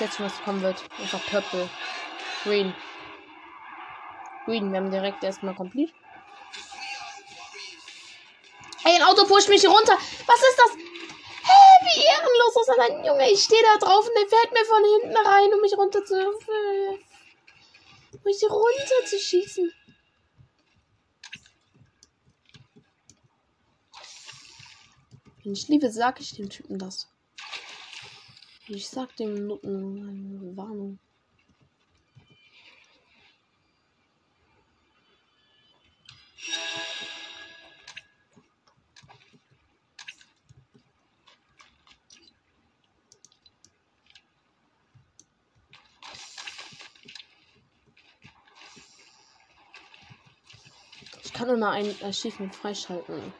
Jetzt 0.00 0.16
schon, 0.16 0.24
was 0.24 0.42
kommen 0.42 0.62
wird. 0.62 0.82
Einfach 0.98 1.20
Purple. 1.26 1.68
Green. 2.44 2.74
Green. 4.46 4.72
Wir 4.72 4.80
haben 4.80 4.90
direkt 4.90 5.22
erstmal 5.22 5.54
komplett. 5.54 5.92
Ey, 8.82 8.96
ein 8.96 9.02
Auto 9.02 9.26
pusht 9.26 9.50
mich 9.50 9.66
runter. 9.66 9.92
Was 9.92 10.40
ist 10.40 10.56
das? 10.56 10.74
Hä, 10.74 11.84
wie 11.84 12.02
ehrenlos 12.02 12.56
ist 12.60 12.68
das 12.68 12.78
ein 12.78 13.04
Junge? 13.04 13.30
Ich 13.30 13.44
stehe 13.44 13.62
da 13.62 13.76
drauf 13.76 14.08
und 14.08 14.16
der 14.16 14.26
fährt 14.26 14.50
mir 14.52 14.64
von 14.64 14.82
hinten 15.02 15.14
rein, 15.16 15.52
um 15.52 15.60
mich 15.60 15.76
runter 15.76 16.02
zu. 16.02 16.14
Um 16.14 16.32
mich 18.24 18.42
runter 18.42 19.04
zu 19.06 19.18
schießen. 19.18 19.70
Ich 25.44 25.68
liebe, 25.68 25.90
sag 25.90 26.20
ich 26.20 26.36
dem 26.36 26.48
Typen 26.48 26.78
das. 26.78 27.06
Ich 28.72 28.88
sag 28.88 29.16
dem 29.16 29.48
Nutten 29.48 29.98
eine 29.98 30.56
Warnung. 30.56 31.00
Ich 51.24 51.32
kann 51.32 51.48
immer 51.48 51.70
ein 51.70 51.92
Achievement 52.04 52.54
freischalten. 52.54 53.32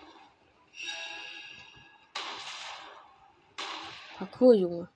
Parkour, 4.19 4.55
Junge. 4.55 4.89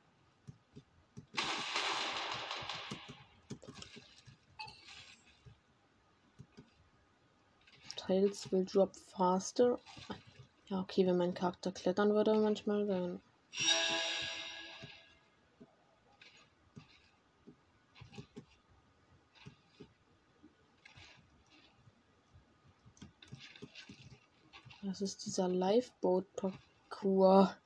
Tiles 8.15 8.53
will 8.53 8.65
drop 8.65 8.95
faster. 8.95 9.81
Ja, 10.67 10.79
okay, 10.81 11.05
wenn 11.05 11.17
mein 11.17 11.35
Charakter 11.35 11.73
klettern 11.73 12.15
würde, 12.15 12.35
manchmal 12.35 12.87
dann. 12.87 13.21
Das 24.83 25.01
ist 25.01 25.27
dieser 25.27 25.49
Lifeboat-Parcours. 25.49 27.57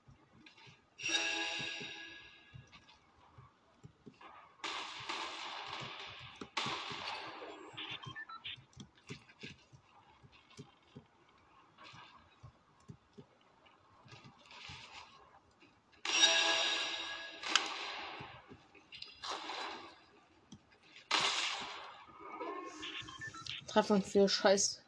Treffer 23.78 24.02
für 24.02 24.28
Scheiß. 24.28 24.82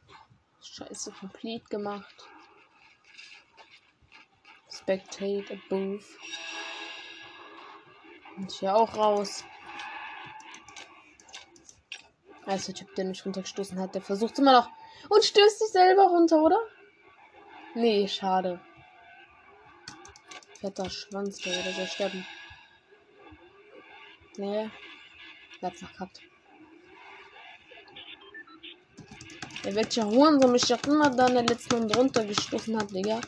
Scheiße 0.60 1.12
complete 1.12 1.64
gemacht. 1.66 2.28
Spectate 4.68 5.44
above. 5.52 6.04
Und 8.36 8.50
hier 8.50 8.74
auch 8.74 8.96
raus. 8.96 9.44
Also 12.46 12.72
der 12.72 12.80
Typ, 12.80 12.94
der 12.96 13.04
mich 13.04 13.24
runtergestoßen 13.24 13.78
hat, 13.78 13.94
der 13.94 14.02
versucht 14.02 14.40
immer 14.40 14.54
noch. 14.54 14.68
Und 15.08 15.24
stößt 15.24 15.60
sich 15.60 15.68
selber 15.68 16.08
runter, 16.08 16.42
oder? 16.42 16.58
Nee, 17.76 18.08
schade. 18.08 18.60
Fetter 20.60 20.90
Schwanz, 20.90 21.38
der 21.38 21.64
würde 21.64 21.86
sterben. 21.86 22.26
Nee. 24.36 24.68
Hat's 25.62 25.78
verkackt. 25.78 26.22
Der 29.70 29.76
welcher 29.76 30.04
Hurensohn 30.04 30.50
mich 30.50 30.66
doch 30.66 30.82
immer 30.88 31.10
da 31.10 31.28
in 31.28 31.34
der 31.34 31.44
letzten 31.44 31.76
Runde 31.76 31.96
runtergestoßen 31.96 32.76
hat, 32.76 32.90
Digga. 32.90 33.20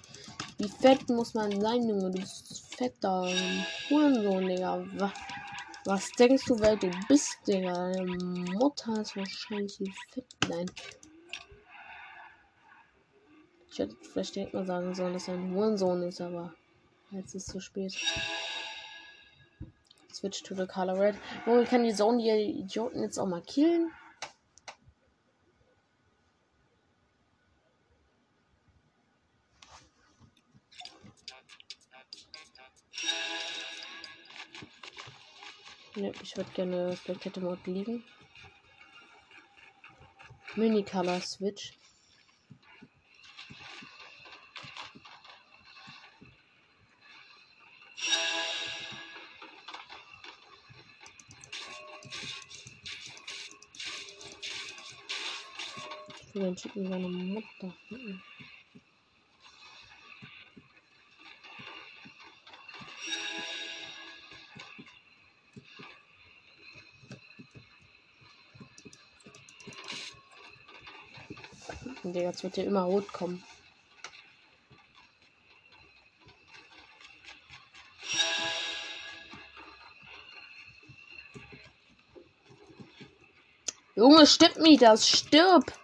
Wie 0.58 0.68
fett 0.68 1.08
muss 1.08 1.34
man 1.34 1.60
sein, 1.60 1.88
Junge? 1.88 2.10
Du 2.10 2.18
bist 2.18 2.74
fetter 2.76 3.28
Hurensohn, 3.88 4.48
Digga. 4.48 4.84
Was, 5.84 6.10
denkst 6.18 6.44
du, 6.46 6.58
wer 6.58 6.74
du 6.74 6.90
bist, 7.06 7.38
Digga? 7.46 7.92
Deine 7.92 8.06
Mutter 8.58 9.02
ist 9.02 9.16
wahrscheinlich 9.16 9.76
die 9.76 9.94
fett. 10.10 10.24
Nein. 10.48 10.68
Ich 13.70 13.78
hätte 13.78 13.94
vielleicht 14.00 14.34
direkt 14.34 14.54
mal 14.54 14.66
sagen 14.66 14.92
sollen, 14.96 15.12
dass 15.12 15.28
er 15.28 15.34
ein 15.34 15.54
Hurensohn 15.54 16.02
ist, 16.02 16.20
aber 16.20 16.52
jetzt 17.12 17.36
ist 17.36 17.46
es 17.46 17.52
zu 17.52 17.60
spät. 17.60 17.94
Switch 20.12 20.42
to 20.42 20.56
the 20.56 20.66
color 20.66 20.98
red. 20.98 21.14
Wo 21.46 21.62
kann 21.62 21.84
die 21.84 21.94
Zone 21.94 22.20
die 22.20 22.62
Idioten 22.62 23.00
jetzt 23.00 23.18
auch 23.20 23.28
mal 23.28 23.42
killen? 23.42 23.92
Würde 36.42 36.52
gerne 36.54 36.96
Spectator 36.96 37.42
Mode 37.42 37.70
liegen. 37.70 38.04
Mini 40.56 40.82
Color 40.82 41.20
Switch. 41.20 41.72
Ich 56.28 56.34
will 56.34 56.42
den 56.42 56.56
Typen 56.56 56.88
seine 56.88 57.08
Mutter. 57.08 57.74
Mhm. 72.12 72.14
Digga, 72.14 72.28
jetzt 72.28 72.42
wird 72.42 72.54
hier 72.56 72.66
immer 72.66 72.82
rot 72.82 73.10
kommen. 73.12 73.42
Junge, 83.94 84.26
stimmt 84.26 84.58
mich 84.58 84.78
das, 84.78 85.08
stirb! 85.08 85.81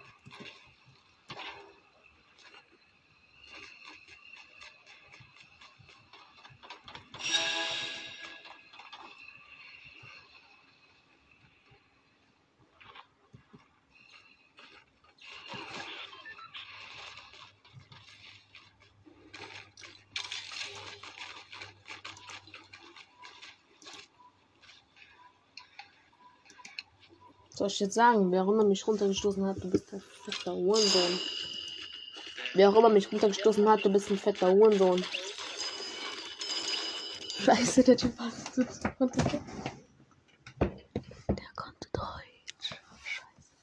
Ich 27.69 27.81
jetzt 27.81 27.95
sagen, 27.95 28.33
wer 28.33 28.45
auch 28.45 28.49
immer 28.49 28.65
mich 28.65 28.87
runtergestoßen 28.87 29.45
hat, 29.45 29.63
du 29.63 29.69
bist 29.69 29.93
ein 29.93 30.01
fetter 30.25 30.55
Hurensohn. 30.55 31.21
Wer 32.55 32.71
auch 32.71 32.77
immer 32.77 32.89
mich 32.89 33.13
runtergestoßen 33.13 33.69
hat, 33.69 33.85
du 33.85 33.91
bist 33.93 34.11
ein 34.11 34.17
fetter 34.17 34.51
Hurensohn. 34.51 35.05
Scheiße, 37.45 37.85
der 37.85 37.97
Typ 37.99 38.19
hat 38.19 38.33
Der 41.29 41.51
konnte 41.55 41.89
Deutsch. 41.93 42.81
Scheiße. 43.05 43.55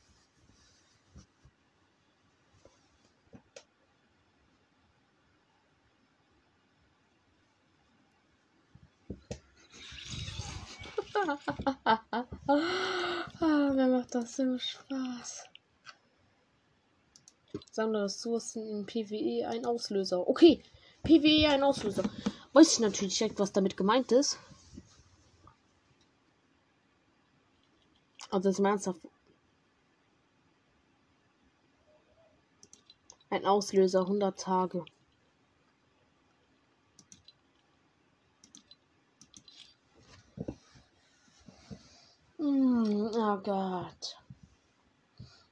Ah, 12.47 12.63
mir 13.75 13.88
macht 13.88 14.15
das 14.15 14.35
so 14.35 14.57
Spaß. 14.57 15.45
Sammle 17.71 18.03
Ressourcen 18.03 18.67
in 18.67 18.85
PWE 18.85 19.47
ein 19.47 19.65
Auslöser. 19.65 20.27
Okay, 20.27 20.61
PWE 21.03 21.49
ein 21.49 21.63
Auslöser. 21.63 22.03
Weiß 22.53 22.73
ich 22.73 22.79
natürlich 22.79 23.17
direkt, 23.17 23.39
was 23.39 23.51
damit 23.51 23.75
gemeint 23.75 24.11
ist. 24.11 24.39
Also 28.31 28.49
ist 28.49 28.59
ernsthaft. 28.59 29.01
Ein 33.29 33.45
Auslöser, 33.45 34.01
100 34.01 34.39
Tage. 34.39 34.85
Mm, 42.38 43.09
oh 43.13 43.35
Gott. 43.45 44.17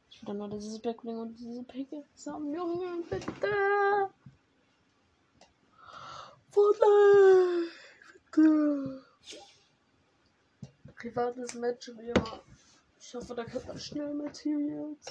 Ich 0.09 0.25
will 0.25 0.33
nur 0.33 0.49
dieses 0.49 0.79
Backbling 0.79 1.19
und 1.19 1.35
diese 1.35 1.61
Picke. 1.61 2.03
Junge, 2.25 3.03
bitte. 3.07 3.29
Fortnite, 6.49 7.69
bitte. 8.31 9.03
Privates 10.95 11.53
Match, 11.53 11.91
ja. 12.01 12.13
Ich 12.99 13.13
hoffe, 13.13 13.35
da 13.35 13.43
kriegt 13.43 13.67
man 13.67 13.77
schnell 13.77 14.11
Materials. 14.15 15.05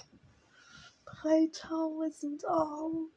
3000, 1.04 2.44
oh 2.48 3.10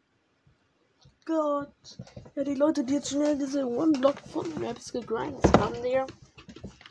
Gott. 1.26 1.98
Ja, 2.36 2.44
die 2.44 2.54
Leute, 2.54 2.84
die 2.84 2.94
jetzt 2.94 3.10
schnell 3.10 3.36
diese 3.36 3.66
One-Block 3.66 4.20
von 4.32 4.48
Maps 4.62 4.92
gegrindet 4.92 5.58
haben, 5.58 5.82
der. 5.82 6.06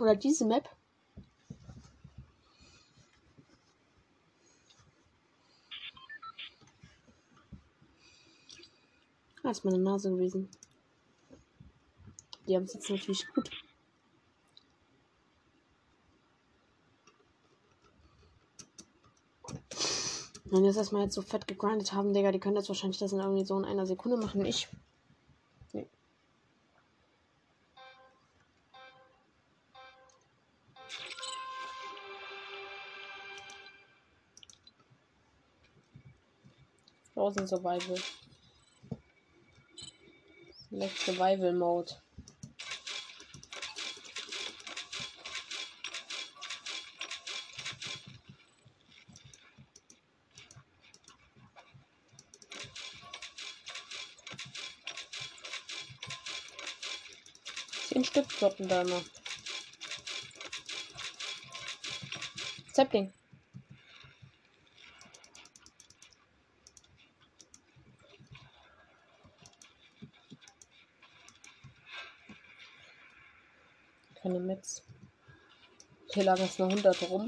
Oder 0.01 0.17
diese 0.17 0.45
Map. 0.45 0.69
Ah, 9.47 9.51
ist 9.51 9.63
meine 9.63 9.79
Nase 9.79 10.11
gewesen. 10.11 10.49
Die 12.49 12.57
haben 12.57 12.65
es 12.65 12.73
jetzt 12.73 12.89
natürlich 12.89 13.27
gut. 13.35 13.51
Wenn 20.47 20.65
das 20.65 20.79
erstmal 20.79 21.03
jetzt 21.03 21.15
so 21.15 21.21
fett 21.21 21.47
gegrindet 21.47 21.93
haben, 21.93 22.15
Digga, 22.15 22.33
die 22.33 22.41
können 22.41 22.55
das 22.55 22.69
wahrscheinlich 22.69 22.99
das 22.99 23.13
in 23.13 23.21
irgendwie 23.21 23.45
so 23.45 23.59
in 23.59 23.67
einer 23.67 23.85
Sekunde 23.85 24.17
machen. 24.17 24.47
Ich. 24.47 24.67
Nee. 25.75 25.87
Frozen 37.13 37.47
Survival. 37.47 37.99
Select 40.75 40.99
Survival 40.99 41.53
Mode. 41.53 41.93
Zehn 57.85 58.05
Stück 58.05 58.27
droppen 58.41 58.67
da 58.67 58.83
immer. 58.83 59.05
Zeppling. 62.73 63.13
Metz. 74.55 74.85
Hier 76.13 76.25
lag 76.25 76.39
es 76.39 76.59
noch 76.61 76.69
100 76.69 77.11
rum. 77.11 77.27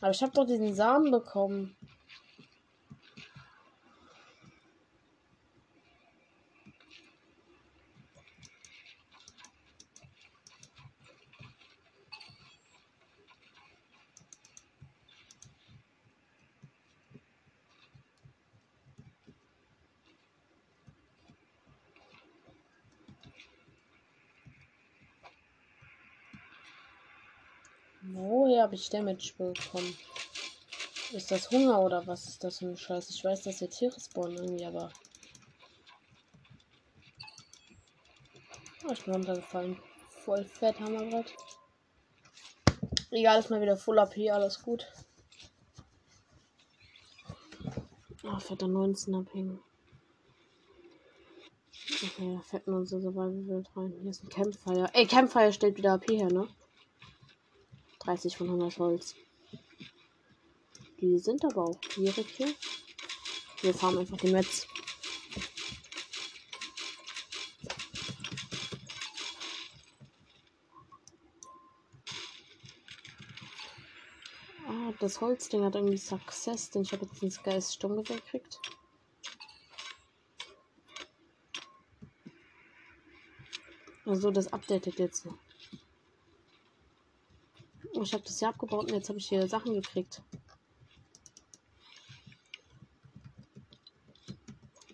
Aber 0.00 0.10
ich 0.10 0.22
habe 0.22 0.32
doch 0.32 0.46
diesen 0.46 0.74
Samen 0.74 1.12
bekommen. 1.12 1.76
Woher 28.12 28.62
habe 28.62 28.74
ich 28.74 28.90
Damage 28.90 29.32
bekommen? 29.36 29.96
Ist 31.12 31.30
das 31.30 31.50
Hunger 31.50 31.80
oder 31.80 32.06
was 32.06 32.26
ist 32.28 32.44
das 32.44 32.58
für 32.58 32.66
ein 32.66 32.76
Scheiß? 32.76 33.10
Ich 33.10 33.24
weiß, 33.24 33.42
dass 33.42 33.58
hier 33.58 33.70
Tiere 33.70 33.98
spawnen 34.00 34.36
irgendwie, 34.36 34.64
aber. 34.64 34.92
Oh, 38.86 38.92
ich 38.92 39.04
bin 39.04 39.14
runtergefallen. 39.14 39.76
Voll 40.08 40.44
fett 40.44 40.78
haben 40.80 40.92
wir 40.92 41.06
gerade. 41.06 41.30
Egal, 43.10 43.40
ist 43.40 43.50
mal 43.50 43.60
wieder 43.60 43.76
Full 43.76 43.98
AP, 43.98 44.16
alles 44.30 44.62
gut. 44.62 44.86
Ah, 48.22 48.34
oh, 48.36 48.38
fetter 48.38 48.68
19 48.68 49.14
abhängen. 49.14 49.60
Okay, 52.02 52.34
da 52.34 52.40
fetten 52.42 52.72
unsere 52.72 53.00
Survival 53.00 53.48
Welt 53.48 53.68
rein. 53.74 53.92
Hier 54.00 54.10
ist 54.10 54.22
ein 54.22 54.28
Campfire. 54.28 54.88
Ey, 54.94 55.06
Campfire 55.06 55.52
stellt 55.52 55.76
wieder 55.76 55.94
AP 55.94 56.08
her, 56.08 56.30
ne? 56.30 56.48
30 58.10 58.36
von 58.36 58.48
100 58.48 58.78
Holz. 58.78 59.14
Die 61.00 61.16
sind 61.18 61.44
aber 61.44 61.62
auch 61.62 61.80
gierig 61.80 62.26
hier. 62.36 62.52
Wir 63.62 63.72
fahren 63.72 63.98
einfach 63.98 64.16
die 64.16 64.32
Metz. 64.32 64.66
Ah, 74.66 74.92
das 74.98 75.20
Holzding 75.20 75.62
hat 75.62 75.76
irgendwie 75.76 75.96
Success, 75.96 76.70
denn 76.70 76.82
ich 76.82 76.92
habe 76.92 77.06
jetzt 77.06 77.22
ein 77.22 77.44
Geist 77.44 77.74
Sturmgewehr 77.74 78.16
gekriegt. 78.16 78.60
Also 84.04 84.32
das 84.32 84.52
updatet 84.52 84.98
jetzt 84.98 85.26
noch. 85.26 85.38
Ich 88.02 88.14
habe 88.14 88.24
das 88.24 88.38
hier 88.38 88.48
abgebaut 88.48 88.84
und 88.90 88.94
jetzt 88.94 89.08
habe 89.10 89.18
ich 89.18 89.28
hier 89.28 89.46
Sachen 89.46 89.74
gekriegt. 89.74 90.22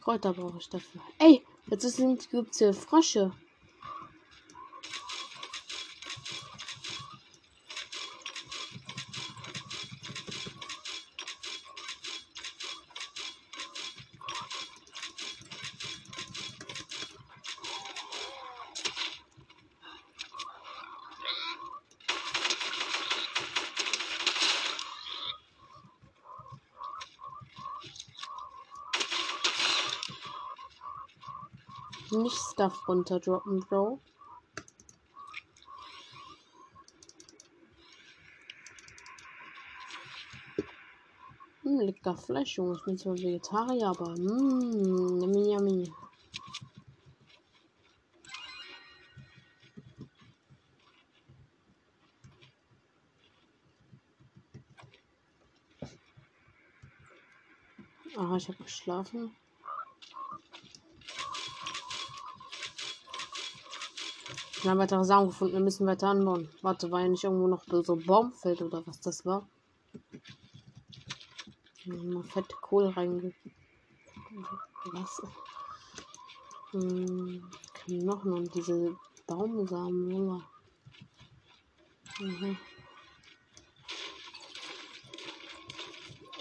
Kräuter 0.01 0.33
brauche 0.33 0.59
ich 0.59 0.69
dafür. 0.69 1.01
Ey, 1.19 1.45
jetzt 1.71 2.31
gibt 2.31 2.51
es 2.51 2.59
hier 2.59 2.75
Frösche. 2.75 3.33
Nicht 32.13 32.37
Stuff 32.37 32.87
runterdroppen, 32.89 33.61
Bro. 33.61 34.01
Hm, 41.63 41.81
lecker 41.81 42.17
Fleisch, 42.17 42.57
Junge. 42.57 42.77
Ich 42.77 42.85
bin 42.85 42.97
zwar 42.97 43.15
Vegetarier, 43.15 43.89
aber 43.89 44.15
mmm, 44.17 45.21
yummy, 45.21 45.53
yummy. 45.53 45.93
Aha, 58.17 58.37
ich 58.37 58.49
habe 58.49 58.63
geschlafen. 58.65 59.37
Ich 64.67 64.71
habe 64.71 64.81
weitere 64.81 65.05
Samen 65.05 65.29
gefunden. 65.29 65.55
Wir 65.55 65.61
müssen 65.61 65.87
weiter 65.87 66.09
anbauen. 66.09 66.49
Warte, 66.61 66.91
war 66.91 67.01
ja 67.01 67.07
nicht 67.07 67.23
irgendwo 67.23 67.47
noch 67.47 67.63
so 67.69 67.95
Baumfeld 67.95 68.61
oder 68.63 68.85
was 68.85 69.01
das 69.01 69.25
war? 69.25 69.49
Mal 71.85 72.25
fette 72.25 72.57
Kohle 72.61 72.97
reingelassen. 72.97 73.33
Hm, 76.73 77.49
Knochen 77.75 78.33
und 78.33 78.53
diese 78.57 78.97
Baumsamen. 79.29 80.43
Mhm. 82.19 82.59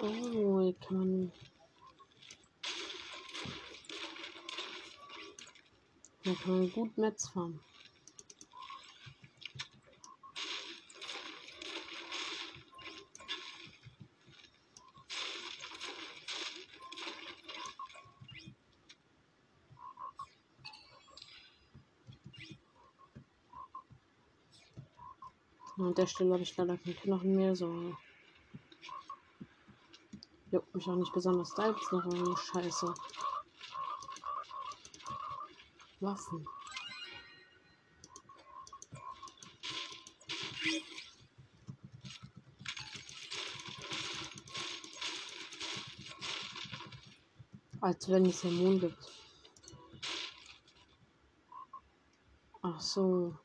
Oh, 0.02 0.62
hier 0.62 0.74
kann 0.80 0.98
man. 0.98 1.32
Hier 6.24 6.36
kann 6.38 6.58
man 6.58 6.72
gut 6.72 6.98
Metz 6.98 7.30
fahren. 7.30 7.60
An 25.78 25.94
der 25.94 26.08
Stelle 26.08 26.34
habe 26.34 26.44
ich 26.44 26.56
leider 26.56 26.78
keinen 26.78 26.96
Knochen 26.96 27.36
mehr, 27.36 27.54
so. 27.54 27.96
Juckt 30.52 30.74
mich 30.74 30.88
auch 30.88 30.96
nicht 30.96 31.12
besonders. 31.12 31.54
Da 31.54 31.72
gibt 31.72 31.92
noch 31.92 32.06
eine 32.06 32.38
Scheiße. 32.38 32.94
Waffen. 36.00 36.48
Als 47.82 48.10
wenn 48.10 48.26
es 48.28 48.42
den 48.42 48.56
Mond 48.56 48.82
gibt. 48.82 49.12
Ach 52.62 52.80
so. 52.80 53.36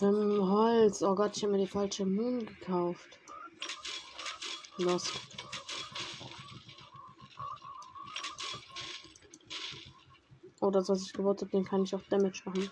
Fünf 0.00 0.40
Holz. 0.48 1.02
Oh 1.02 1.14
Gott, 1.14 1.36
ich 1.36 1.42
habe 1.42 1.52
mir 1.52 1.58
die 1.58 1.66
falsche 1.66 2.06
Moon 2.06 2.46
gekauft. 2.46 3.18
Los. 4.78 5.12
Oh, 10.62 10.70
das, 10.70 10.88
was 10.88 11.02
ich 11.02 11.12
gebaut 11.12 11.42
habe, 11.42 11.50
den 11.50 11.66
kann 11.66 11.82
ich 11.82 11.94
auch 11.94 12.02
Damage 12.08 12.40
machen. 12.46 12.70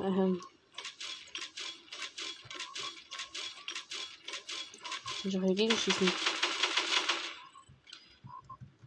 Ähm. 0.00 0.40
Kann 5.20 5.30
ich 5.30 5.36
auch 5.36 5.42
dagegen 5.42 5.76
schießen? 5.76 6.12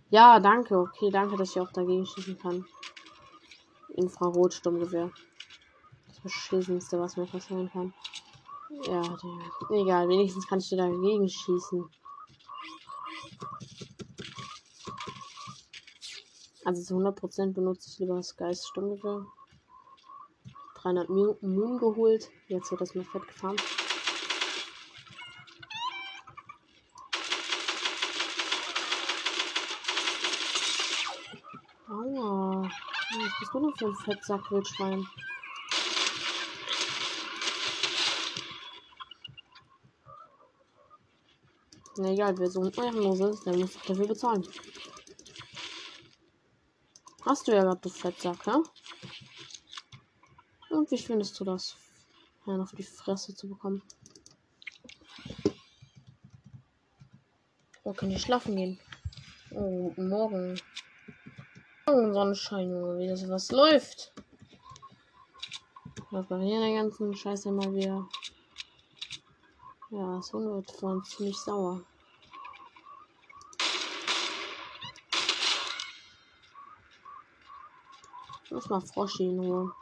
Ja, 0.09 0.39
danke. 0.39 0.79
Okay, 0.79 1.11
danke, 1.11 1.37
dass 1.37 1.51
ich 1.51 1.59
auch 1.59 1.71
dagegen 1.71 2.07
schießen 2.07 2.39
kann. 2.39 2.65
Infrarotsturmgewehr. 3.89 5.11
Das 6.21 6.33
beschissenste, 6.33 6.99
was 6.99 7.15
mir 7.15 7.25
passieren 7.25 7.69
kann. 7.71 7.93
Ja, 8.87 9.01
egal. 9.71 10.09
Wenigstens 10.09 10.47
kann 10.47 10.59
ich 10.59 10.69
dir 10.69 10.77
dagegen 10.77 11.27
schießen. 11.29 11.89
Also 16.65 16.83
zu 16.83 16.95
100% 16.95 17.53
benutze 17.53 17.89
ich 17.89 17.99
lieber 17.99 18.17
das 18.17 18.35
Geiststurmgewehr. 18.35 19.25
300 20.75 21.09
Moon 21.09 21.77
geholt. 21.79 22.29
Jetzt 22.47 22.69
wird 22.71 22.81
das 22.81 22.93
mir 22.95 23.05
fett 23.05 23.27
gefahren. 23.27 23.55
Was 33.11 33.39
bist 33.39 33.53
du 33.53 33.59
denn 33.59 33.73
für 33.75 33.87
ein 33.87 33.95
Fettsack, 33.95 34.51
Wildschwein? 34.51 35.07
Na 42.01 42.11
egal, 42.11 42.37
wer 42.37 42.49
so 42.49 42.61
ein 42.61 42.71
Ehrenlos 42.71 43.19
ist, 43.19 43.45
der 43.45 43.57
muss 43.57 43.73
dafür 43.85 44.07
bezahlen. 44.07 44.47
Hast 47.25 47.45
du 47.45 47.51
ja 47.51 47.63
gerade, 47.63 47.81
du 47.81 47.89
Fettsack, 47.89 48.37
ja? 48.47 48.63
Und 50.69 50.89
wie 50.91 50.97
findest 50.97 51.37
du 51.37 51.43
das? 51.43 51.75
Einen 52.45 52.61
auf 52.61 52.71
die 52.71 52.83
Fresse 52.83 53.35
zu 53.35 53.49
bekommen. 53.49 53.83
Oh, 57.83 57.91
kann 57.91 58.11
ich 58.11 58.21
schlafen 58.21 58.55
gehen? 58.55 58.79
Oh, 59.51 59.91
morgen. 59.97 60.57
Sonnenschein, 61.85 62.69
Junge, 62.69 62.97
wie 62.97 63.09
das 63.09 63.27
was 63.27 63.51
läuft. 63.51 64.13
Was 66.11 66.27
bei 66.27 66.39
hier 66.39 66.61
der 66.61 66.81
ganzen 66.81 67.13
Scheiße 67.13 67.51
mal 67.51 67.73
wieder. 67.73 68.07
Ja, 69.91 70.21
so 70.21 70.39
wird 70.39 70.69
von 70.69 71.03
ziemlich 71.03 71.35
sauer. 71.35 71.81
Ich 78.43 78.51
muss 78.51 78.69
mal 78.69 78.81
Froschi 78.81 79.25
in 79.25 79.39
Ruhe. 79.39 79.73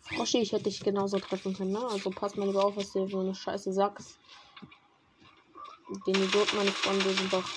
Froschi, 0.00 0.38
ich 0.38 0.50
hätte 0.50 0.64
dich 0.64 0.80
genauso 0.80 1.20
treffen 1.20 1.54
können, 1.54 1.70
ne? 1.70 1.86
Also 1.86 2.10
pass 2.10 2.34
mal 2.34 2.48
lieber 2.48 2.64
auf, 2.64 2.76
was 2.76 2.92
du 2.92 3.06
so 3.06 3.20
eine 3.20 3.36
Scheiße 3.36 3.72
sagst. 3.72 4.18
Den 5.90 6.22
Idiot, 6.22 6.52
meine 6.52 6.70
Freunde 6.70 7.14
sind 7.14 7.32
doch 7.32 7.48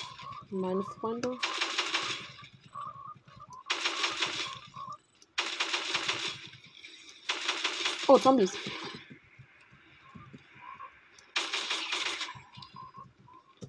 meine 0.51 0.83
Freunde. 0.83 1.37
Oh, 8.07 8.17
Zombies. 8.17 8.53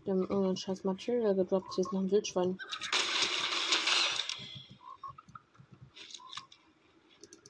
Die 0.05 0.11
haben 0.11 0.21
irgendein 0.21 0.57
scheiß 0.57 0.85
Material 0.85 1.35
gedroppt. 1.35 1.75
Hier 1.75 1.85
ist 1.85 1.93
noch 1.93 2.01
ein 2.01 2.11
Wildschwein. 2.11 2.59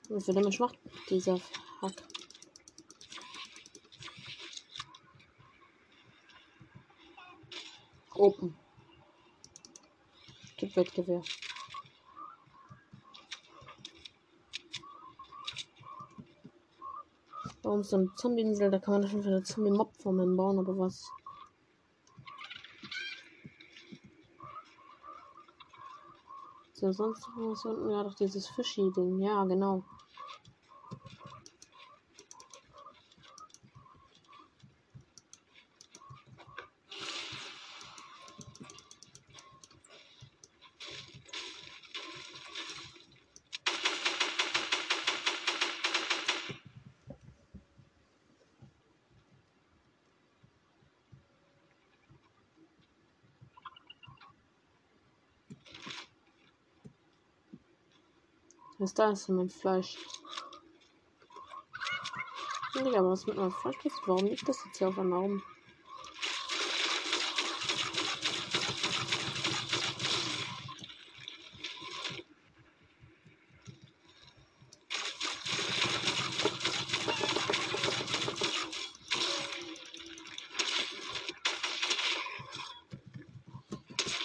Wie 0.09 0.21
viel 0.21 0.35
Damage 0.35 0.59
macht 0.61 0.79
dieser 1.11 1.39
Hack? 1.83 2.12
Open. 8.23 8.55
Gib 10.57 10.77
Wettgewehr. 10.77 11.23
Warum 17.63 17.83
so 17.83 17.97
ein 17.97 18.13
Zombie-Insel? 18.17 18.71
Da 18.71 18.79
kann 18.79 19.01
man 19.01 19.09
schon 19.11 19.25
eine 19.27 19.43
Zombie-Mob-Form 19.43 20.37
bauen, 20.37 20.61
aber 20.61 20.79
was? 20.79 21.11
So, 26.75 26.93
sonst 26.93 27.27
was 27.37 27.65
unten? 27.65 27.91
Ja, 27.91 28.05
doch 28.05 28.15
dieses 28.15 28.47
Fischi-Ding. 28.51 29.19
Ja, 29.19 29.43
genau. 29.47 29.85
Was 58.93 58.97
da 58.97 59.11
ist 59.11 59.27
denn 59.27 59.37
mein 59.37 59.49
Fleisch? 59.49 59.97
Digga, 62.75 62.99
aber 62.99 63.13
was 63.13 63.27
mit 63.27 63.39
meinem 63.39 63.51
Fleisch 63.51 63.77
passiert? 63.77 64.07
Warum 64.07 64.27
liegt 64.27 64.47
das 64.47 64.63
jetzt 64.67 64.77
hier 64.77 64.89
auf 64.89 64.99
einmal 64.99 65.21
rum? 65.21 65.43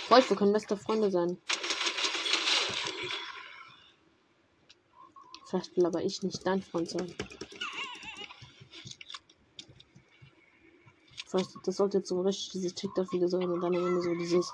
Freund, 0.09 0.30
wir 0.30 0.36
können 0.36 0.51
beste 0.51 0.76
Freunde 0.76 1.09
sein. 1.09 1.38
Vielleicht 5.47 5.77
will 5.77 5.85
aber 5.85 6.03
ich 6.03 6.21
nicht 6.23 6.45
dein 6.45 6.61
Freund 6.61 6.89
sein. 6.89 7.13
Vielleicht, 11.25 11.51
das 11.63 11.77
sollte 11.77 11.99
jetzt 11.99 12.09
so 12.09 12.19
richtig 12.19 12.51
dieses 12.51 12.75
TikTok-Video 12.75 13.29
sein 13.29 13.49
und 13.49 13.61
dann 13.61 13.73
am 13.75 13.85
Ende 13.85 14.01
so 14.01 14.13
dieses. 14.13 14.53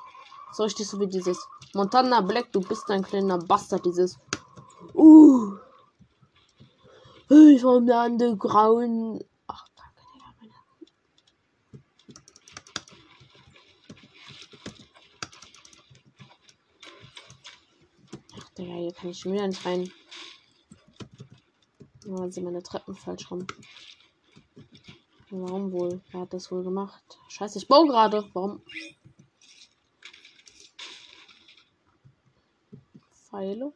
So 0.52 0.64
richtig 0.64 0.88
so 0.88 1.00
wie 1.00 1.08
dieses. 1.08 1.48
Montana 1.74 2.22
Black, 2.22 2.52
du 2.52 2.62
bist 2.62 2.92
ein 2.92 3.04
kleiner 3.04 3.40
Bastard, 3.40 3.84
dieses. 3.86 4.20
Uh. 4.94 5.58
Ich 7.30 7.62
vom 7.62 7.88
Lande 7.88 8.38
grauen. 8.38 9.24
Ach, 9.48 9.66
danke, 9.76 10.02
Digga, 10.14 10.26
meine. 18.68 18.80
Hier 18.82 18.94
kann 18.94 19.10
ich 19.10 19.20
schon 19.20 19.34
wieder 19.34 19.48
nicht 19.48 19.66
rein. 19.66 19.92
Nur 22.06 22.32
sind 22.32 22.44
meine 22.44 22.62
Treppen 22.62 22.96
falsch 22.96 23.32
rum. 23.32 23.48
Warum 25.30 25.72
wohl? 25.72 26.02
Wer 26.12 26.22
hat 26.22 26.34
das 26.34 26.52
wohl 26.52 26.64
gemacht? 26.64 27.18
Scheiße, 27.30 27.58
ich 27.58 27.68
baue 27.68 27.88
gerade. 27.88 28.30
Warum? 28.34 28.62
Pfeile. 33.12 33.74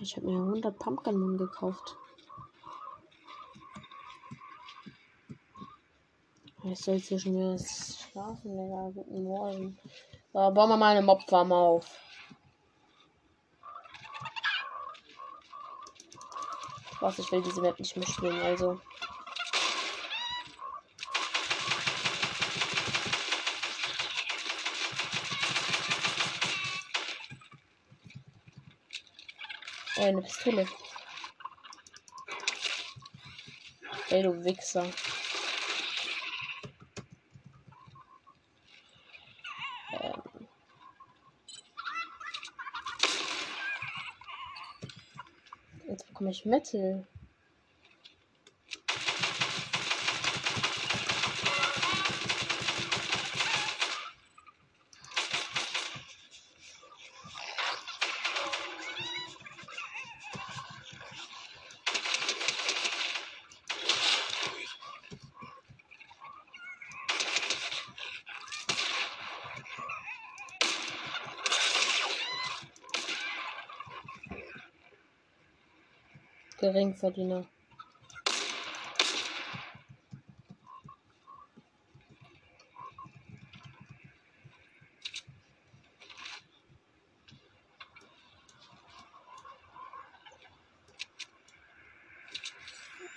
Ich 0.00 0.16
habe 0.16 0.26
mir 0.26 0.38
100 0.38 0.78
Pumpkin 0.78 1.38
gekauft. 1.38 1.96
Ich 6.66 6.80
soll 6.80 6.98
schon 6.98 7.18
wieder 7.18 7.58
schlafen, 7.58 8.56
Digga. 8.56 8.90
Guten 8.94 9.24
Morgen. 9.24 9.78
So, 10.32 10.50
bauen 10.50 10.70
wir 10.70 10.78
mal 10.78 10.96
eine 10.96 11.02
Mobfarm 11.02 11.52
auf. 11.52 11.86
Was, 17.00 17.18
ich 17.18 17.30
will 17.30 17.42
diese 17.42 17.60
Map 17.60 17.78
nicht 17.78 17.94
mehr 17.94 18.06
spielen, 18.06 18.40
also. 18.40 18.80
Oh, 29.98 30.02
eine 30.02 30.22
Pistole. 30.22 30.66
Ey, 34.08 34.22
du 34.22 34.44
Wichser. 34.44 34.86
Bekomme 46.24 46.30
ich 46.30 47.23
Geringverdiener. 76.74 77.46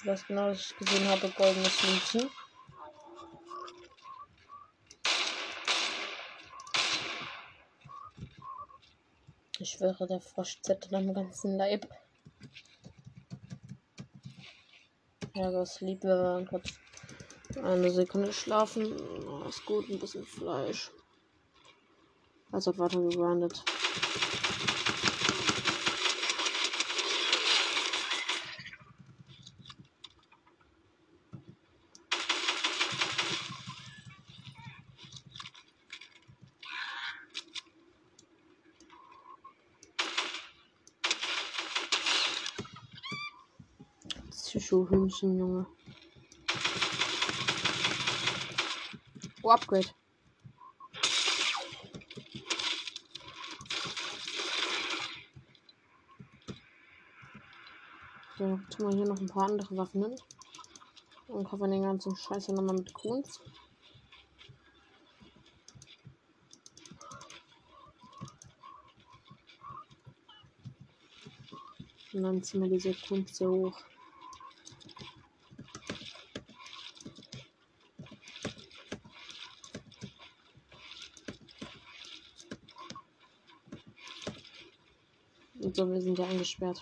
Was 0.03 0.27
genau 0.27 0.51
ich 0.51 0.77
gesehen 0.77 1.07
habe, 1.07 1.27
goldenes 1.31 1.81
Münzen. 1.81 2.29
Ich 9.57 9.71
schwöre, 9.71 10.05
der 10.05 10.21
Frosch 10.21 10.61
zittert 10.61 10.93
am 10.93 11.11
ganzen 11.11 11.57
Leib. 11.57 11.87
Ja, 15.37 15.51
das 15.51 15.81
lieb, 15.81 16.01
wir 16.03 16.47
kurz 16.49 16.79
eine 17.61 17.91
Sekunde 17.91 18.33
schlafen. 18.33 18.91
Oh, 18.91 19.47
ist 19.47 19.63
gut, 19.67 19.87
ein 19.87 19.99
bisschen 19.99 20.25
Fleisch. 20.25 20.89
Also 22.51 22.75
weiter 22.79 22.99
gegrindet. 22.99 23.63
Psycho-Hühnchen, 44.67 45.39
Junge. 45.39 45.65
Oh, 49.41 49.51
Upgrade. 49.51 49.87
So, 58.37 58.59
tun 58.69 58.89
wir 58.89 58.97
hier 58.97 59.05
noch 59.05 59.21
ein 59.21 59.27
paar 59.27 59.49
andere 59.49 59.77
Waffen 59.77 60.03
hin. 60.03 60.15
Und 61.29 61.45
kaufen 61.45 61.71
den 61.71 61.83
ganzen 61.83 62.17
Scheiß 62.17 62.49
nochmal 62.49 62.75
mit 62.75 62.93
Kunst. 62.93 63.39
Und 72.11 72.23
dann 72.23 72.43
ziehen 72.43 72.63
wir 72.63 72.69
diese 72.69 72.93
Kunst 72.93 73.37
hier 73.37 73.49
hoch. 73.49 73.81
So, 85.77 85.87
wir 85.91 86.01
sind 86.01 86.17
ja 86.17 86.25
eingesperrt. 86.25 86.81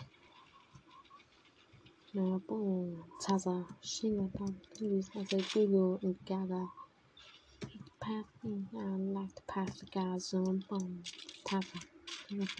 Na, 2.14 2.40
boom. 2.48 3.04
Zaza, 3.20 3.68
Shiva, 3.82 4.30
Lisa, 4.80 5.20
Gugu 5.54 6.00
und 6.02 6.26
Gaga. 6.26 6.72
Path, 8.00 8.26
I 8.46 8.48
like 9.12 9.36
to 9.36 9.42
pass 9.48 9.80
the 9.80 9.86
guys 9.88 10.34
on, 10.34 10.64
boom. 10.70 11.04
Taza. 11.44 11.78
Ich 12.30 12.56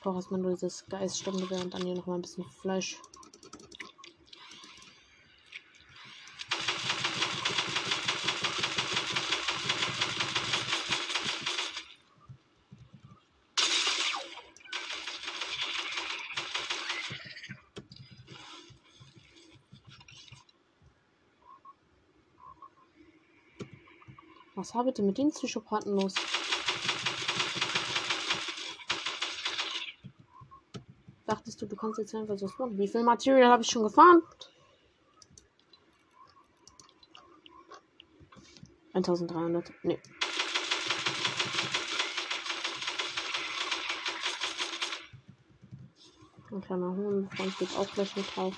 brauche 0.00 0.16
erstmal 0.16 0.40
nur 0.40 0.54
dieses 0.54 0.84
Geiststunde 0.86 1.54
und 1.54 1.72
dann 1.72 1.84
hier 1.84 1.94
noch 1.94 2.06
mal 2.06 2.16
ein 2.16 2.22
bisschen 2.22 2.50
Fleisch. 2.60 3.00
Was 24.62 24.76
war 24.76 24.84
bitte 24.84 25.02
mit 25.02 25.18
den 25.18 25.32
Psychopathen 25.32 25.96
los? 25.96 26.14
Dachtest 31.26 31.60
du, 31.60 31.66
du 31.66 31.74
kannst 31.74 31.98
jetzt 31.98 32.14
einfach 32.14 32.38
so 32.38 32.46
spawnen? 32.46 32.78
Wie 32.78 32.86
viel 32.86 33.02
Material 33.02 33.50
habe 33.50 33.64
ich 33.64 33.68
schon 33.68 33.82
gefahren? 33.82 34.22
1300. 38.94 39.72
Nee. 39.82 39.98
Ein 46.52 46.60
kleiner 46.60 46.90
Huhn, 46.92 47.28
Freund 47.34 47.52
steht 47.54 47.76
auch 47.76 47.92
gleich 47.94 48.14
mit 48.14 48.36
drauf. 48.36 48.54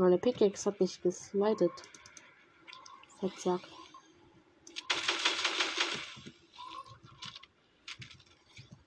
Meine 0.00 0.16
Pickaxe 0.16 0.64
hat 0.64 0.80
nicht 0.80 1.02
geslidet. 1.02 1.72
Verzack. 3.18 3.60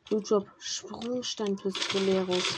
Good 0.09 0.27
Job. 0.27 0.47
Sprungstein 0.57 1.55
Pistoleros. 1.55 2.55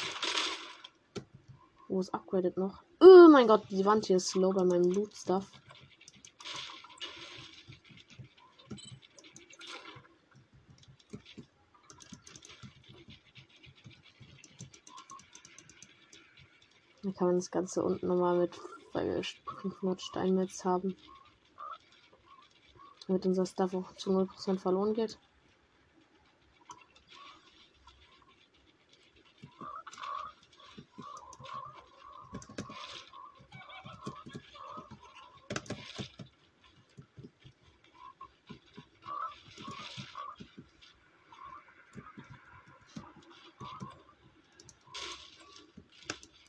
Wo 1.89 1.99
ist 1.99 2.13
upgraded 2.13 2.55
noch? 2.55 2.81
Oh 3.01 3.27
mein 3.29 3.45
Gott, 3.45 3.63
die 3.69 3.83
Wand 3.83 4.05
hier 4.05 4.15
ist 4.15 4.29
slow 4.29 4.53
bei 4.53 4.63
meinem 4.63 4.89
Loot 4.89 5.13
Kann 17.17 17.27
man 17.27 17.37
das 17.37 17.51
Ganze 17.51 17.83
unten 17.83 18.07
nochmal 18.07 18.37
mit, 18.37 18.59
weil 18.93 19.07
wir 19.07 19.23
500 19.23 20.01
Steinmetz 20.01 20.65
haben. 20.65 20.95
Damit 23.07 23.25
unser 23.25 23.45
Stuff 23.45 23.73
auch 23.73 23.95
zu 23.95 24.11
0% 24.11 24.59
verloren 24.59 24.93
geht. 24.93 25.17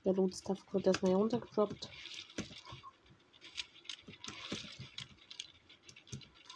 Der 0.07 0.14
Lootstuff 0.14 0.61
wird 0.72 0.86
erstmal 0.86 1.11
hier 1.11 1.18
runtergedroppt. 1.18 1.90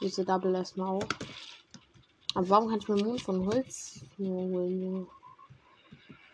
Diese 0.01 0.25
Double 0.25 0.55
erstmal 0.55 0.87
auch. 0.87 1.09
Aber 2.37 2.49
warum 2.49 2.69
kann 2.71 2.79
ich 2.79 2.87
mir 2.87 3.03
Mond 3.03 3.21
von 3.21 3.45
Holz 3.45 4.03
nur 4.19 4.41
holen? 4.41 5.09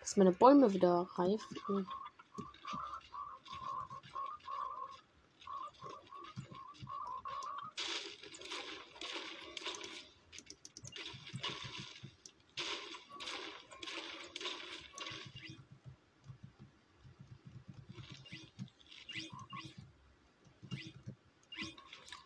Dass 0.01 0.19
meine 0.19 0.33
Bäume 0.33 0.71
wieder 0.75 1.09
reif. 1.15 1.41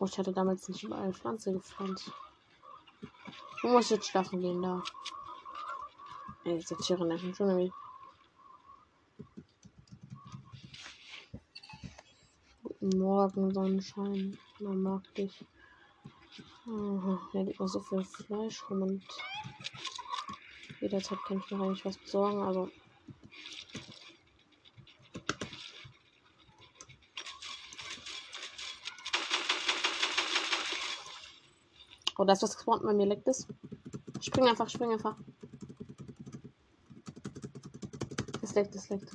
ich 0.11 0.17
hatte 0.17 0.33
damals 0.33 0.67
nicht 0.67 0.83
überall 0.83 1.13
Pflanze 1.13 1.53
gepflanzt. 1.53 2.11
Wo 3.61 3.69
muss 3.69 3.91
jetzt 3.91 4.07
schlafen 4.07 4.41
gehen 4.41 4.61
da? 4.61 4.83
Ey, 6.43 6.59
sitze 6.59 6.83
hier 6.83 6.99
in 6.99 7.09
der 7.09 7.17
Dschungel. 7.17 7.71
Guten 12.61 12.99
Morgen, 12.99 13.53
Sonnenschein. 13.53 14.37
Man 14.59 14.81
mag 14.81 15.01
dich. 15.15 15.45
Aha, 16.67 17.21
hier 17.31 17.43
liegt 17.43 17.61
noch 17.61 17.69
so 17.69 17.79
viel 17.79 18.03
Fleisch 18.03 18.69
rum 18.69 18.81
und 18.81 19.03
jederzeit 20.81 21.19
kann 21.25 21.37
ich 21.37 21.51
mir 21.51 21.63
eigentlich 21.63 21.85
was 21.85 21.97
besorgen, 21.97 22.41
aber 22.41 22.69
Oh, 32.21 32.23
da 32.23 32.33
ist 32.33 32.43
was 32.43 32.55
gespawnt 32.55 32.83
bei 32.83 32.93
mir, 32.93 33.07
leckt 33.07 33.27
es. 33.27 33.47
Spring 34.21 34.47
einfach, 34.47 34.69
spring 34.69 34.91
einfach. 34.91 35.15
Es 38.43 38.53
leckt, 38.53 38.75
es 38.75 38.89
leckt. 38.89 39.11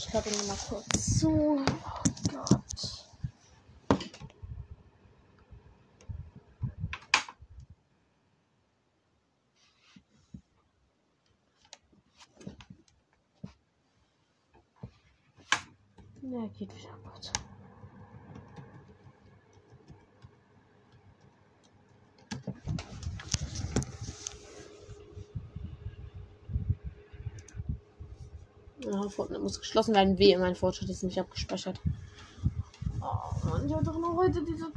Ich 0.00 0.12
höre 0.12 0.22
mir 0.22 0.46
mal 0.46 0.56
kurz 0.68 1.18
zu. 1.18 1.28
Oh 1.28 1.64
Gott. 2.30 3.08
Ja, 16.22 16.46
geht 16.56 16.72
wieder 16.76 16.96
gut. 17.02 17.32
Ja, 28.78 29.07
Fortnite 29.18 29.42
muss 29.42 29.58
geschlossen 29.58 29.96
werden. 29.96 30.16
Wehe, 30.16 30.38
mein 30.38 30.54
Fortschritt 30.54 30.90
ist 30.90 31.02
nicht 31.02 31.18
abgespeichert. 31.18 31.80
Oh 33.00 33.48
Mann, 33.48 33.66
ich 33.66 33.74
habe 33.74 33.84
doch 33.84 33.98
noch 33.98 34.16
heute 34.16 34.44
diese 34.44 34.70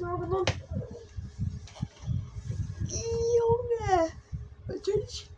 noch 0.00 0.18
genommen. 0.18 0.46
Junge! 3.38 4.08
Natürlich. 4.66 5.30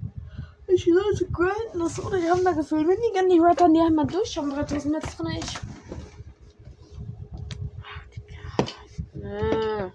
Ich 0.67 0.85
grinden 1.31 1.79
das 1.79 2.03
oder 2.03 2.19
die 2.19 2.31
haben 2.31 2.43
da 2.43 2.53
gefühlt 2.53 2.89
weniger 2.89 3.29
die 3.29 3.41
Rapper, 3.41 3.69
die 3.69 3.81
einmal 3.81 4.07
durchschauen, 4.07 4.49
3000 4.49 4.95
Metz 4.95 5.17
drin. 5.17 5.37
Ich. 5.39 5.59
Nee. 9.13 9.93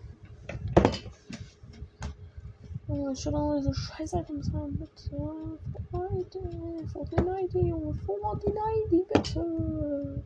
Oh, 2.87 3.08
schon 3.19 3.33
mal 3.33 3.61
so 3.61 3.73
scheiß 3.73 4.13
Items 4.13 4.53
rein, 4.53 4.77
bitte. 4.77 5.59
Fortnite, 5.91 6.39
Fortnite, 6.93 7.59
Junge, 7.59 7.93
Fortnite, 7.93 8.55
bitte. 8.89 10.23